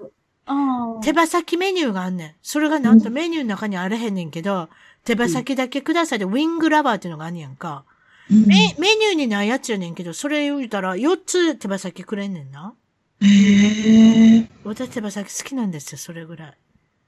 [1.02, 2.34] 手羽先メニューがあんねん。
[2.42, 4.68] それがなんとメニューの中にあれへんねんけど、
[5.04, 7.84] 手羽先だけくださいで、ウィングラバーっていうのがあんねやんか。
[8.30, 12.74] メメニューにないやつやねんけど、それ言うたら4つ手羽先くれんねんな。
[13.20, 14.48] へえ。
[14.64, 16.59] 私手羽先好きなんですよ、それぐらい。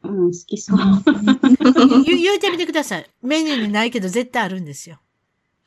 [0.02, 0.78] うん、好きそう。
[2.04, 3.10] 言言うてみてください。
[3.22, 4.98] メニューにないけど絶対あるんですよ。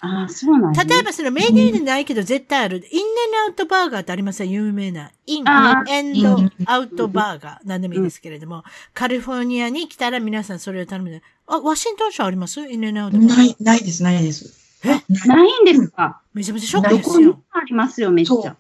[0.06, 3.06] ああ、そうなん例えばそのメニューにないけど絶対ある、インエン
[3.48, 4.50] アウトバーガーってありません？
[4.50, 5.12] 有名な。
[5.26, 5.46] イン
[5.90, 7.68] エンドアウトバーガー。
[7.68, 11.24] なんでもいいですけれども、カリフォルニアに来たら皆さんそれを頼むで。
[11.48, 12.60] あ、ワシントン州あります？
[12.60, 13.38] インエンアウトバーガー。
[13.38, 14.82] ない、ないです、ないです。
[14.84, 14.90] え？
[15.26, 16.22] ないんですか？
[16.34, 17.42] めちゃめちゃショックですよ。
[17.52, 18.58] ありますよ、めっちゃ。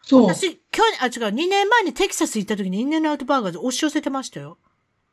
[0.00, 0.26] そう。
[0.34, 4.56] 私、去年、あ、違う、2年前にテキサス行った時にインエンアウトバーガーで押し寄せてましたよ。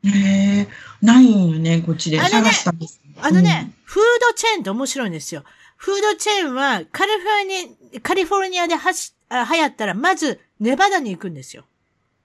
[0.05, 0.67] へえ、
[1.01, 2.19] ないんよね、こっちで。
[2.19, 3.01] 探したんです。
[3.21, 5.43] あのね、フードチェーンって面白いんですよ。
[5.83, 11.65] フードチェーンはカリフォルニア、カリフォルニアではし、あ流行ったら、まず、ネバダに行くんですよ。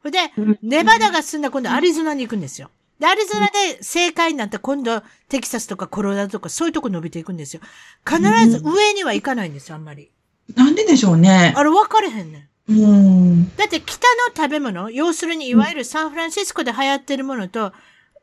[0.05, 0.31] で、
[0.63, 2.71] ネバダが済んだ今度アリゾナに行くんですよ。
[3.01, 7.61] で、アリゾナで正解になった今度、テキサスとかコロラドとかそういうとこ伸びていくんですよ。
[8.07, 10.13] 必ず上には行かないんですよ、あんまり。
[10.55, 11.53] なんででしょうね。
[11.57, 12.73] あれ分かれへんねん。
[12.73, 13.57] うん。
[13.57, 17.73] だって北の食べ物、要するにいわゆるサンフランシスコで流行ってるものと、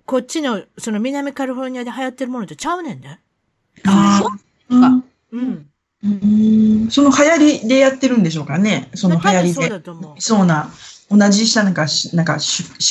[0.06, 3.20] こっちの、その南カリフォルニアで流行ってるものとちゃうねんね。
[3.86, 4.22] あ
[4.72, 5.15] あ。
[5.32, 5.70] うん。
[6.04, 8.90] うんその流行りでやってるんでしょうかね。
[8.94, 9.54] その流行りで。
[9.54, 10.22] そうだと思う。
[10.22, 10.70] そうな。
[11.10, 12.42] 同じしたなんか、なんか思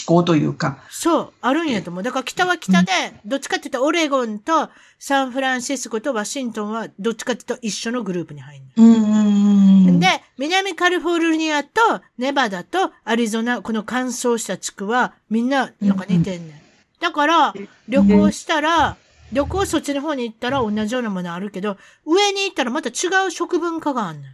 [0.07, 0.79] 考というか。
[0.89, 2.03] そう、あるんやと思う。
[2.03, 2.93] だから北は北で、
[3.25, 4.69] どっちかって言ったらオレゴンと
[5.01, 8.65] サンフランシスコとワシントンはどっちかって言ったら一緒のグループに入る。
[8.77, 10.07] うんで、
[10.39, 11.81] 南カリフォルニアと
[12.17, 17.01] ネバダとアリゾナ、この乾燥した地区はみんななんか似てんねん。
[17.01, 17.55] だから、
[17.89, 18.97] 旅行したら、
[19.35, 21.77] 旅行そっちの方に行ったら同じようなものあるけど、
[22.07, 22.93] 上に行ったらまた違
[23.27, 24.29] う食文化があんね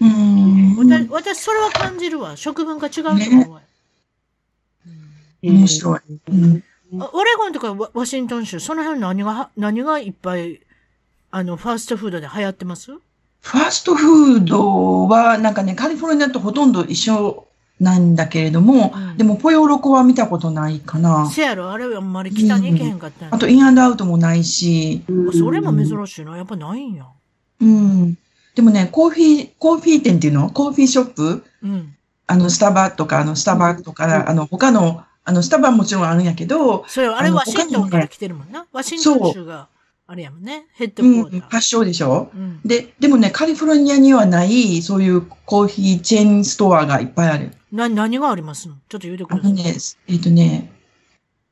[0.00, 0.04] ん。
[0.04, 0.76] うん。
[0.76, 2.36] 私、私それは感じるわ。
[2.36, 3.18] 食文化違うと思
[3.50, 3.60] うわ。
[5.42, 6.00] ね、面白い。
[6.28, 6.62] うん。
[6.92, 10.60] オレゴンとかワシントン州、その辺何が、何がいっぱい、
[11.30, 12.92] あの、ファーストフードで流行ってます？
[12.92, 17.48] ファーストフードは、なんかね、カリフォルニアとほとんど一緒
[17.82, 21.28] なんだけれども、うん、でも、ポヨロコは見たことないかな。
[21.28, 25.02] せやろ、あれはあんまり北に行けへんかった、うん、あと、インアンドアウトもないし。
[25.08, 26.36] うん、それも珍しいな。
[26.36, 27.06] やっぱないんや。
[27.60, 28.16] うん。
[28.54, 30.50] でもね、コーヒー、コーヒー店っていうの？
[30.50, 31.94] コーヒーショップ、うん、
[32.26, 36.84] あの、スタバとか、あの、スタバとか、うん、あの、他の、あの、スタバもちろんあるんやけど。
[36.86, 38.66] そうよ、あれワシントンから来てるもんな。
[38.72, 39.68] ワシントン州が、
[40.06, 40.66] あれやもんね。
[40.74, 41.34] ヘッドコーター。
[41.34, 47.52] うん、発祥でしょ、うん、で、でもね、カリフォルニアにはない、そういうコーヒーチェーンストアがいっぱいある。
[47.72, 48.74] な、何がありますの？
[48.88, 49.52] ちょっと言うてください。
[49.52, 49.62] ね、
[50.08, 50.70] えっ、ー、とね、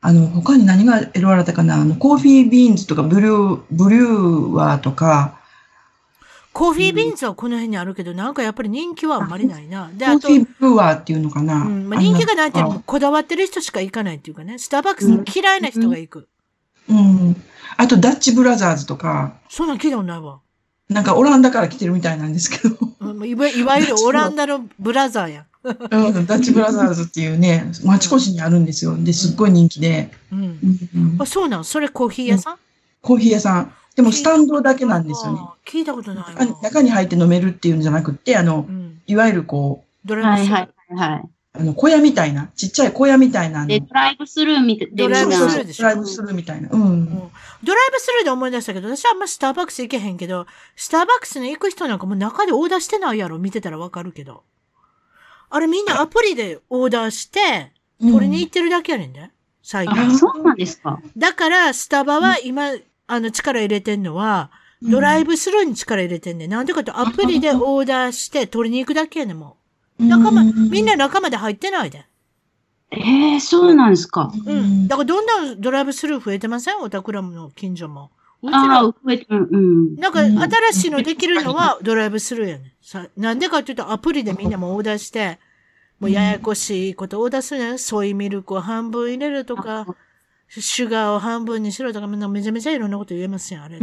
[0.01, 1.81] あの、他に何が選ばれたかな？
[1.81, 5.41] あの、コーヒービーンズとか、ブリュー、ブリューワーとか、
[6.53, 9.89] コーヒービーンズはこの辺にあるけど、なんかやっぱり人気はあんまりないな。
[9.95, 10.27] で、あと。
[10.27, 11.63] コーヒーブワーっていうのかな？
[11.63, 11.89] うん。
[11.89, 14.59] まあ、人気がないっていうのも、こだわってる人しか行かないっていうかね。
[14.59, 16.29] スターバックス嫌いな人が行く。
[16.89, 16.97] うん。
[16.97, 17.01] う
[17.31, 17.37] ん、
[17.77, 19.37] あと、ダッチブラザーズとか。
[19.49, 20.41] そんなん聞いたことないわ。
[20.89, 22.77] なんかオランダから来てるみたいなんですけど。
[22.99, 25.47] うん、いわいわゆるオランダのブラザーや。
[25.63, 25.69] う
[26.21, 28.97] ん、ダッチブラザーズっていうね、あちこちにあるんですよ。
[28.97, 30.11] で、すっごい人気で。
[30.33, 30.41] うん。
[30.95, 32.59] うんあそうなのそれコーヒー屋さん、
[33.03, 33.75] コーヒー屋さん。
[33.97, 35.41] でもスタンドだけなんですよね。
[35.67, 40.59] 聞いたことない中に入って飲めるっていうんじゃなくて、あの、うん、いわゆるこう、ドライブスルー。
[40.59, 41.29] はいはい。
[41.53, 43.67] あの、小屋みたいな、ちっちゃい小屋みたいな。
[43.67, 44.97] で、ドライブスルーみたいな。
[44.97, 45.83] ドライブスルーでしょ？
[45.83, 46.69] ドライブスルーみたいな。
[46.71, 46.83] うん。
[46.83, 47.31] うん、ドライ
[47.93, 50.47] ブスルーで思い出したけど、私はあんまスターバックス行けへんけど、
[50.77, 54.45] スターバックスに行く人なんかもう中でオーダーしてないやろ、見てたらわかるけど。
[55.51, 59.33] あれみんなアプリでオーダーして、取りに行ってるだけやねんね。
[59.63, 60.01] 最近。
[60.01, 61.01] あ、そうなんですか。
[61.17, 62.71] だから、スタバは今、
[63.07, 64.51] あの、力入れてんのは、
[64.83, 66.51] ドライブスルーに力入れてんね、ん。
[66.51, 69.57] なんでかとアプリでオーダーして取りに行くだけやねん、も
[69.99, 70.07] う。
[70.07, 72.07] 仲間、みんな仲間で入ってないで。
[72.93, 74.33] ええー、そうなんですか。
[74.47, 74.89] うん。
[74.89, 76.79] だからどんどんドライブスルー増えてません？
[76.79, 78.11] オタクラムの近所も。
[78.47, 79.97] ああ、増えて、うん、うん。
[79.97, 80.21] なんか
[80.73, 82.73] 新しいのできるのはドライブスルーやねん。
[82.81, 85.39] さなんでかっていうとアプリでみんなもオーダーして、
[85.99, 87.79] もうややこしいことオーダーするねん。
[87.79, 89.87] ソイミルクを半分入れるとか。
[90.53, 93.79] シュガーを半分にしろとか、めちゃめちゃいろんなこと言えますよ、あれ。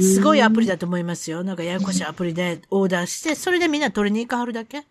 [0.00, 1.42] すごいアプリだと思いますよ。
[1.42, 4.84] なんかややこしいアプリでオーダーして、それでみんな取りに行かはるだけ？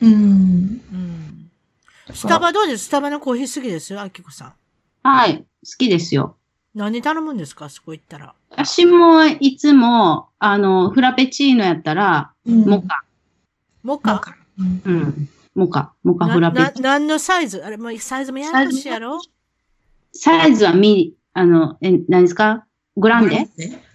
[0.00, 0.12] うん。
[0.12, 1.50] うん。
[2.14, 2.84] スタバどうです？
[2.84, 3.92] スタバのコーヒー好きです？
[3.92, 4.52] よ、あきこさん。
[5.02, 5.44] はい、好
[5.76, 6.36] きですよ。
[6.74, 7.68] 何頼むんですか？
[7.68, 8.34] そこ行ったら。
[8.50, 13.02] 私もいつも、あの、フラペチーノやったら、うん、モカ。
[13.82, 14.36] モカ？
[14.58, 15.28] うん。
[15.54, 15.92] モカ。
[16.04, 16.82] モカフラペチーノ。
[16.82, 17.64] 何のサイズ？
[17.64, 19.20] あれ、もうサイズもややこしいやろ？
[20.12, 22.66] サイズはミあの、え、何ですか？
[22.96, 23.48] グランデ？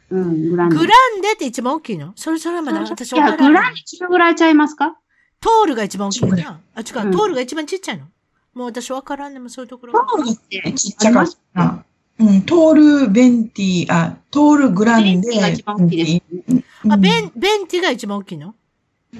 [0.09, 0.75] うん、グランデ。
[0.75, 2.11] グランデって一番大きいの？
[2.15, 4.97] それ、それはまだ私いや、グランデ中ぐらいちゃいますか？
[5.39, 6.59] トールが一番大きいな。
[6.75, 8.05] あ、違う、トールが一番ちっちゃいの？
[8.53, 9.93] もう私わからんでもそういうところ。
[9.93, 11.85] トールってちっちゃかった。
[12.17, 15.11] うん、トール、ベンティ、あ、トール、グランデ。
[15.11, 16.63] ベンティが一番大きいです。
[16.89, 18.55] あ、ベン、ベンティが一番大きいの？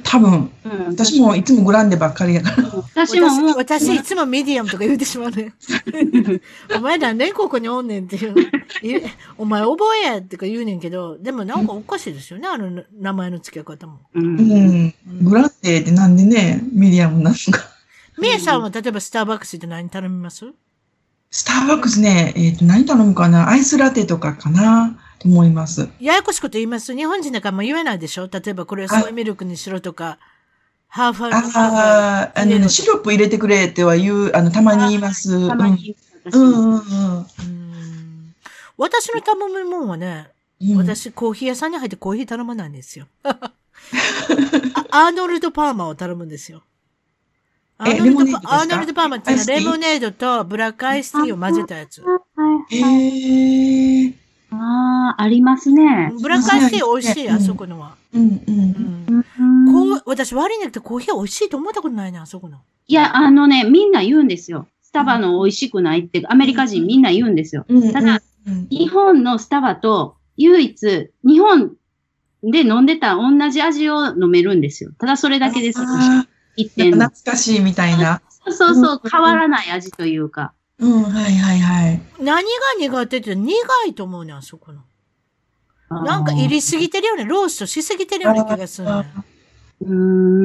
[0.04, 2.70] 多分、うん、私もいつもグランデばっかりやから。
[2.96, 5.54] 私も私、私いつもミディアムとか言うてしまうね。
[6.76, 8.36] お前なんでここにおんねんっていう。
[9.38, 14.00] お前覚えやってか言うねんけど、でもなんかおかしいですよね、あの名前の付け方も。
[14.14, 14.38] うん。
[14.38, 14.94] うん、
[15.24, 17.64] グランデってなんでね、ミディアムなのか。
[18.18, 20.46] みえさんは例えばスターバックスって何頼みます？
[21.36, 23.50] スターバックスね、えっ、ー、と、何頼むかな？
[23.50, 24.98] アイスラテとかかな？
[25.20, 25.90] と思います。
[26.00, 28.30] ややこしいこと言います日本人だからも言えないでしょ？
[28.32, 30.18] 例えばこれソイミルクにしろとか、
[30.88, 35.50] ハーファーああ、あの、シロップ入れてくれっては言う、あの、たまに言います。
[35.50, 35.96] たまに言
[36.34, 36.40] う。
[36.40, 38.34] うんうんうん。
[38.78, 40.30] 私の頼むもんはね、
[40.62, 43.08] うん、私コーヒー屋さんに入ってコーヒー頼まないんですよ。
[44.90, 46.64] アーノルド・パーマを頼むんですよ。
[47.78, 52.02] アーノルド・アーノルドパーマってレモネードとブラックアイスティーを混ぜたやつ。
[52.02, 54.14] へー。
[54.52, 56.14] ああ、ありますね。
[56.22, 57.96] ブラックアイスティー美味しい、あそこのは。
[58.14, 59.26] うんうん。
[59.74, 62.60] こう、私悪いんだけどコーヒー美味しいと思ったことないな、あそこの。
[62.88, 64.68] いや、あのね、みんな言うんですよ。
[64.82, 67.66] スタバの美味しくないって、アメリカ人みんな言うんですよ。
[67.92, 68.22] ただ、
[68.70, 71.74] 日本のスタバと唯一、日本
[72.44, 74.92] で飲んでた同じ味を飲めるんですよ。
[74.98, 75.80] ただそれだけです。
[76.56, 78.22] 懐かしいみたいな。
[78.30, 80.54] そうそうそう、変わらない味というか。
[80.80, 82.02] うん、はいはいはい。
[82.20, 82.50] 何が
[82.80, 83.54] 苦手って苦
[83.88, 84.82] いと思うね、あそこの。
[85.90, 87.26] なんか煎りすぎてるよね。
[87.26, 89.06] ローストしすぎてるような気がするね。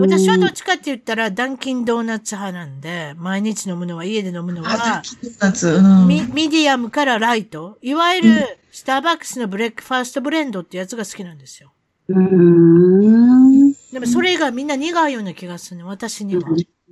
[0.01, 5.03] 私はどっちかって言ったら、ダンキンドーナツ派なんで、毎日飲むのは、家で飲むのは、
[6.07, 7.79] ミミディアムからライト。
[7.81, 11.73] いわゆる、スターバックスの Breakfast Blend ってやつが好きなんですよ。
[13.93, 16.43] でもそれがみんな苦いような気がするね、私には。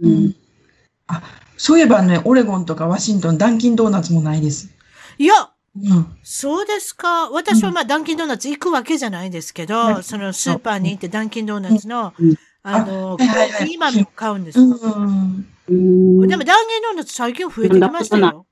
[0.02, 0.34] うん、
[1.06, 1.22] あ、
[1.56, 4.68] そういえばね、オレゴンとかワシントン、ダンキンドーナツもないです。
[5.18, 7.30] いや、うん、そうですか。
[7.30, 12.12] 私はまあ、ダンキンドーナツ行くわけじゃないですけど、そのスーパーに行ってダンキンドーナツの、
[12.62, 14.58] あの、コーヒー豆を買うんです。
[14.58, 14.74] でも、
[16.26, 18.46] ダンキンドーナツ最近増えてきましたよ。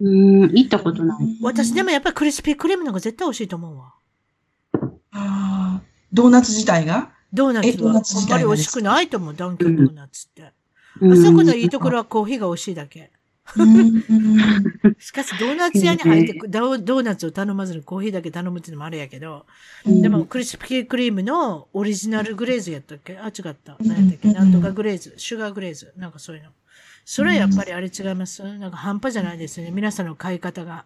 [0.00, 1.38] うん、行ったことない。
[1.42, 3.94] 私でもやっぱりクリスピークリームの方が絶対美味しいと思うわ。
[4.72, 4.80] あ
[5.12, 7.12] あ、ドーナツ自体が？
[7.32, 10.42] ドーナツはあんまり美味しくないと思う、ダンキンドーナツって。
[10.42, 10.52] あ
[10.98, 13.10] そこのいいところはコーヒーが美味しいだけ。
[15.00, 19.44] しかし、ドーナツ屋に入ってドーナツを頼まずにコーヒーだけ頼むっていうのもあるやけど、
[19.84, 23.18] でも、クリスピークリームのオリジナルグレーズやったっけ？
[23.18, 23.76] あ、違った。
[23.80, 24.32] 何やったっけ？
[24.32, 25.92] なんとかグレーズ、シュガーグレーズ。
[25.96, 26.50] なんかそういうの。
[27.04, 28.42] それはやっぱりあれ違います？
[28.42, 29.72] なんか半端じゃないですよね。
[29.72, 30.84] 皆さんの買い方が。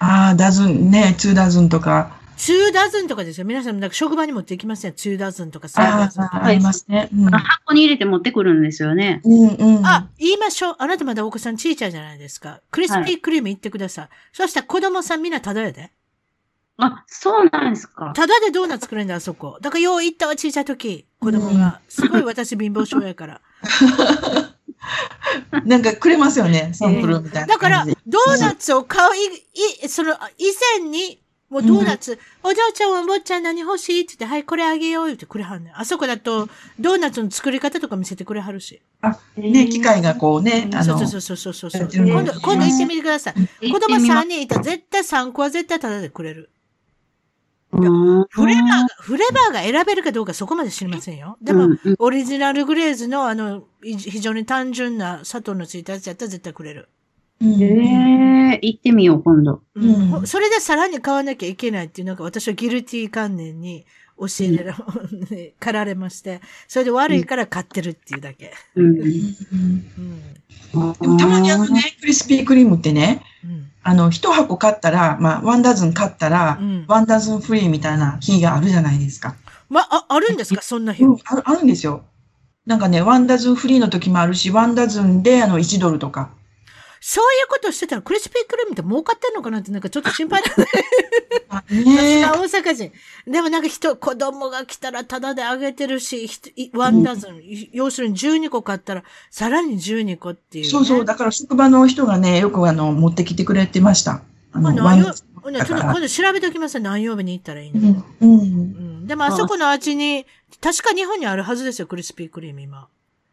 [0.00, 2.16] ああ、ダズンね、ツーダズンとか。
[2.38, 3.44] 2ダズンとかですよ。
[3.44, 4.94] 皆さん、なんか職場に持っていきますね。
[4.96, 6.44] 2ダズンとか3ダズンとか。
[6.44, 7.30] ありますね、うん。
[7.30, 9.20] 箱に入れて持ってくるんですよね。
[9.24, 9.86] うんうん。
[9.86, 10.76] あ、言いましょう。
[10.78, 12.60] あなたまだお子さんちいちゃいじゃないですか。
[12.70, 14.04] クリスピークリーム言ってください。
[14.04, 15.90] はい、そしたら子供さんみんなただやで。
[16.76, 18.12] あ、そうなんですか。
[18.14, 19.58] ただでドーナツ作れんだ、あそこ。
[19.60, 21.06] だからよう行ったわ、小さい時。
[21.18, 21.80] 子供が。
[21.88, 23.40] すごい私貧乏症やから。
[25.64, 30.44] なんかくれますよね、サンプルみたいな、だから、ドーナツを買うい、い、その、以
[30.80, 31.20] 前に、
[31.50, 34.00] もうドーナツ、うん、お嬢ちゃんお坊ちゃん何欲しい？
[34.02, 35.78] って言って、はい、これあげようってくれはんねん。
[35.78, 38.82] あそこだと、ドーナツの作り方とか見せてくれはるし。
[39.00, 40.98] あ、ね、機械がこうね、あの。
[40.98, 41.88] そうそうそうそうそう。
[41.90, 43.32] 今度、今度行ってみてくださ
[43.62, 43.72] い。
[43.72, 46.50] 子供3人いたら絶対3個は絶対タダでくれる。
[47.70, 51.36] フレバーが、フレバーが選べるかどうかそこまで知りませんよ。
[51.42, 51.68] でも、
[51.98, 56.88] オリジナルグレーズのあの、非常に単純な砂糖のついたやつやったら絶対くれる。
[57.40, 59.62] ええー、行ってみよう、今度。
[59.74, 60.26] うん。
[60.26, 63.86] それでさらに買わなきゃいけないっていうのが私はギルティー観念に
[64.18, 64.76] 教えられ、うん、
[65.60, 68.52] かられまして、それで悪いから買ってるっていうだけ。
[68.74, 68.86] うん。
[68.86, 68.96] うん、
[71.00, 79.36] でもたまにあのね、クリスピークリームってね、うん、あの、一箱買ったら、まあ、ワンダズン買ったら、うん、ワンダズンフリーみたいな日があるじゃないですか。
[79.68, 80.62] まあ、あるんですか？
[80.62, 81.40] そんな日、うん、あ。
[81.44, 82.04] あるんですよ。
[82.66, 86.30] なんかね、ワンダズンフリーの時もあるし、ワンダズンであの1ドルとか。
[87.00, 90.66] そういうことしてたらクリスピークルームって儲かってんのかなってなんかちょっと心配だね。
[91.48, 92.92] さすが大阪人。
[93.30, 96.28] でもなんか人、子供が来たらタダであげてるし、
[96.74, 97.42] ワンダズン、うん、
[97.72, 101.04] 要するに12個買ったらさらに12個っていう、ね、そうそう。
[101.04, 104.22] だから職場の人がね、よくあの、持ってきてくれてました。
[104.52, 105.28] あの、ワンダズン。
[105.40, 110.26] 今度調べておきます何曜日に行ったらいいの、うん、うん、でもあそこの味に、
[110.60, 112.88] 確か日本にあるはずですよ、クリスピークリーム今。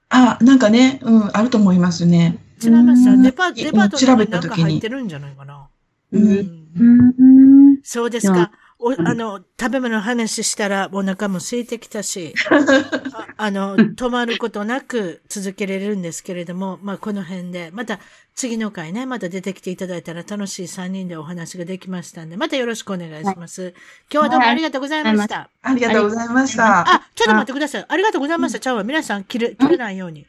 [0.09, 2.38] あ、なんかね、うん、あると思いますね。
[2.62, 3.22] 違いますよ。
[3.22, 5.68] デパデパートの中になんか入ってるんじゃないかな。
[6.12, 7.80] うん。
[7.84, 8.51] そうですか。
[8.78, 12.34] お、あの、食べ物の話したらお腹も空いてきたし、
[13.38, 17.99] あの、止まることなく続けれるんですけれども、まあ、この辺で、また
[18.36, 23.74] 次の回ね、また出てきていただいたら楽しい3人でお話ができましたんで、またよろしくお願いします。
[24.12, 25.49] 今日はどうもありがとうございました。
[25.62, 26.82] ありがとうございました。
[26.82, 27.86] あ、ちょっと待ってください。
[27.88, 28.60] ありがとうございました。
[28.60, 28.84] ちゃうわ。
[28.84, 30.28] 皆さん切れ、切れないように。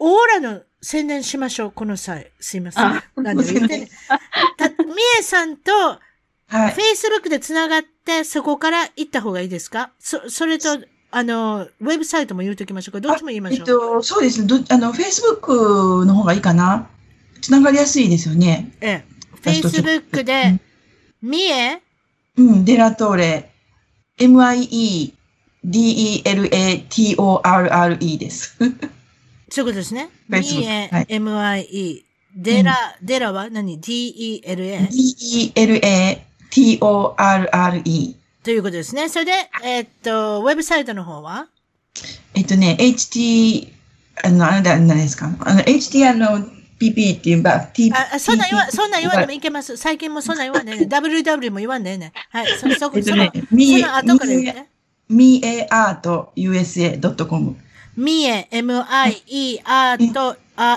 [0.00, 2.32] オーラの宣伝しましょう、この際。
[2.40, 3.02] すいません。
[3.16, 3.88] 何で言ってね。
[4.58, 4.76] た、み
[5.18, 5.98] えさんと、は
[6.70, 6.74] い。
[6.74, 9.92] Facebook で繋がって、そこから行った方がいいですか？
[10.00, 10.78] そ、それと、
[11.12, 13.00] あの、ウェブサイトも言うときましょうか？
[13.00, 13.60] どっちも言いましょう。
[13.60, 14.48] えっと、そうですね。
[14.48, 16.88] どあの、Facebook の方がいいかな？
[17.40, 18.72] 繋がりやすいですよね。
[18.80, 19.12] ええ。
[19.40, 20.60] Facebook で、
[21.22, 21.80] みえ
[22.36, 23.50] うん、デラトーレ、
[24.18, 25.12] MIE、
[26.84, 28.56] D-E-L-A-T-O-R-R-E です。
[29.52, 30.08] そういうことですね。
[30.30, 32.04] D-A-M-I-E。
[32.34, 34.88] デラ、デラは何 ?D-E-L-A。
[34.90, 36.16] D-E-L-A-T-O-R-R-E。
[38.42, 39.10] ということですね。
[39.10, 41.48] それで、えー、っと、ウェブサイトの方は？
[42.34, 43.68] えっとね、HT、
[44.24, 45.26] あの、あれだ、何ですか？
[45.40, 46.38] あの、HT あの、
[46.80, 49.76] PP っていうば、T、あ、そんな言わ、そんな言わんでもいけます。
[49.76, 50.86] 最近もそんな言わんでね。
[50.86, 52.14] WW も言わんでね。
[52.30, 53.54] はい、そ、そ、こ、えっとね、その、そ
[53.86, 54.70] の後から言ってね。
[55.10, 57.56] meartusa.com
[57.96, 60.36] みえ、m-i-e, art,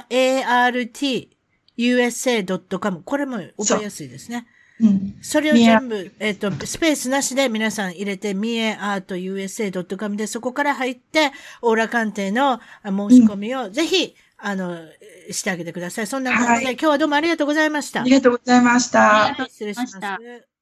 [0.10, 1.30] a-r-t,
[1.78, 3.02] usa.com。
[3.04, 4.48] これも覚えやすいですね。
[4.82, 11.32] うん、それを全部、えっ、ー、と、スペースなしで皆さん入れて、みえアート USA.com でそこから入って、
[11.62, 14.78] オーラ鑑定の申し込みをぜひ、あの、
[15.32, 16.08] してあげてください。
[16.08, 18.02] そんな感じで、はい、今日はどうもありがとうございました。
[18.02, 19.34] ありがとうございました。
[19.50, 20.55] 失礼します。